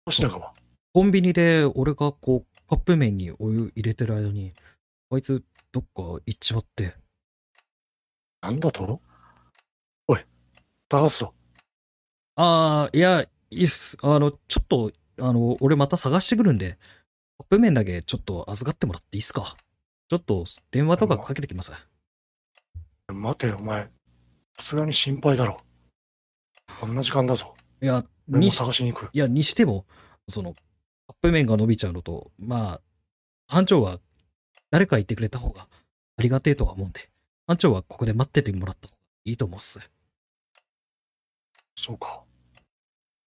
[0.05, 4.51] コンビニで俺がこう、カップ麺にお湯入れてる間に、
[5.09, 6.95] あいつどっか行っちまって。
[8.41, 9.01] なんだと？
[10.07, 10.19] おい、
[10.91, 11.33] 探すぞ。
[12.35, 13.97] ああ、いや、いいっす。
[14.03, 16.77] あの、ちょっと、あの、俺また探してくるんで、
[17.37, 19.55] カップ麺だけちょっと預かってもらっていいっすか？
[20.09, 21.71] ちょっと電話とかかけてきます。
[23.07, 23.89] 待てよ、お前。
[24.59, 25.61] さすがに心配だろ。
[26.81, 27.55] こんな時間だぞ。
[27.81, 29.09] いや、にし、探しに行く。
[29.13, 29.86] いや、にしても、
[30.28, 30.59] その、カ
[31.13, 32.82] ップ麺が伸びちゃうのと、まあ、
[33.47, 33.99] 班長は
[34.71, 35.67] 誰か言ってくれた方が
[36.17, 37.09] ありがてえとは思うんで、
[37.47, 39.80] 班長はここで待っててもらった方がいいと思うっす。
[41.76, 42.24] そうか。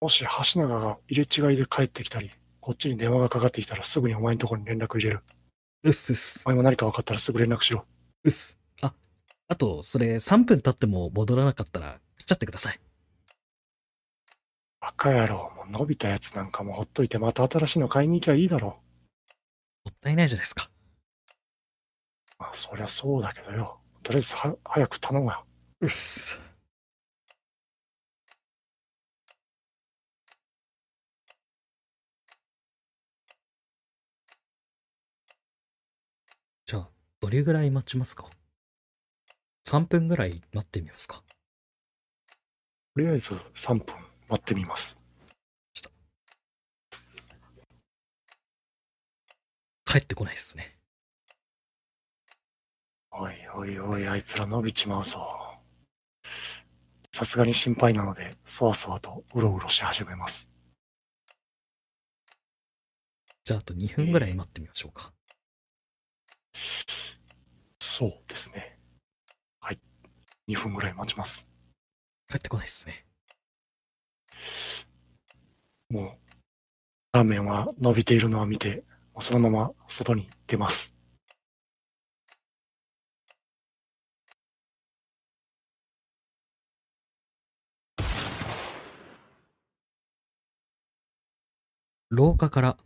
[0.00, 0.24] もし
[0.54, 2.30] 橋永が入れ違いで帰ってきたり、
[2.60, 5.20] こっちに電話がかかってきたらすぐにお前のところに連絡入れる。
[5.84, 6.50] うっすうっすお。
[6.50, 7.84] 前も何か分かったらすぐ連絡しろ。
[8.24, 8.58] うっす。
[8.82, 8.92] あ、
[9.48, 12.80] あと、それ3分経っても戻らなかったら、食っちゃってください。
[14.86, 18.76] バカ野郎、もう伸びたやつなんかもほっといてまた新しいの買いに行きゃいいだろも
[19.90, 20.70] ったいないじゃないですか。
[22.38, 22.42] う。
[22.42, 23.80] まあ、そりゃそうだけどよ。
[24.04, 25.44] とりあえずは早く頼むよ。
[25.80, 26.40] うっす。
[36.64, 36.88] じゃあ、
[37.20, 38.30] どれぐらい待ちますか
[39.66, 41.24] ?3 分ぐらい待ってみますか
[42.94, 45.00] とりあえず3分待ってみます。
[49.84, 50.76] 帰ってこないですね。
[53.12, 55.56] おいおいおい、あいつら伸びちまうぞ。
[57.12, 60.50] さすがに心配なので、そわそわとうろうろし始めます。
[63.44, 65.14] じゃああと2分ぐらい待ってみましょうか。
[67.80, 68.78] そうですね。
[69.60, 69.78] はい。
[70.48, 71.48] 2分ぐらい待ちます。
[72.28, 73.05] 帰ってこないですね。
[75.90, 76.18] もう、
[77.12, 78.84] ラーメンは伸びているのは見て、
[79.14, 80.94] もうそのまま外に出ます。
[92.10, 92.76] 廊下から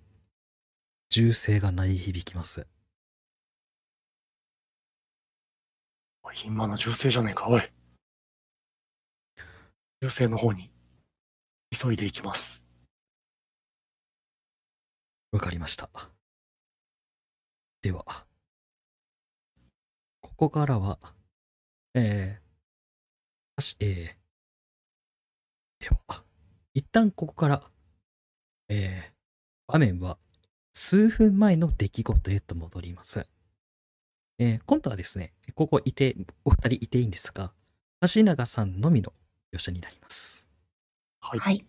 [1.10, 2.66] 銃声が鳴り響きます。
[6.44, 7.62] 今の銃声じゃねえか、おい。
[10.00, 10.70] 銃声の方に
[11.70, 12.64] 急いでいきます。
[15.32, 15.88] わかりました。
[17.82, 18.04] では、
[20.20, 20.98] ここからは、
[21.94, 26.24] えー、し、えー、では、
[26.74, 27.62] 一旦ここから、
[28.68, 30.18] えー、場面は
[30.72, 33.24] 数分前の出来事へと戻ります。
[34.38, 37.52] えー、今度はですね、ここいて、お二人いていいんですが、
[38.12, 39.12] 橋永さんのみの
[39.54, 40.49] 描写になります。
[41.20, 41.40] はい。
[41.40, 41.66] はい。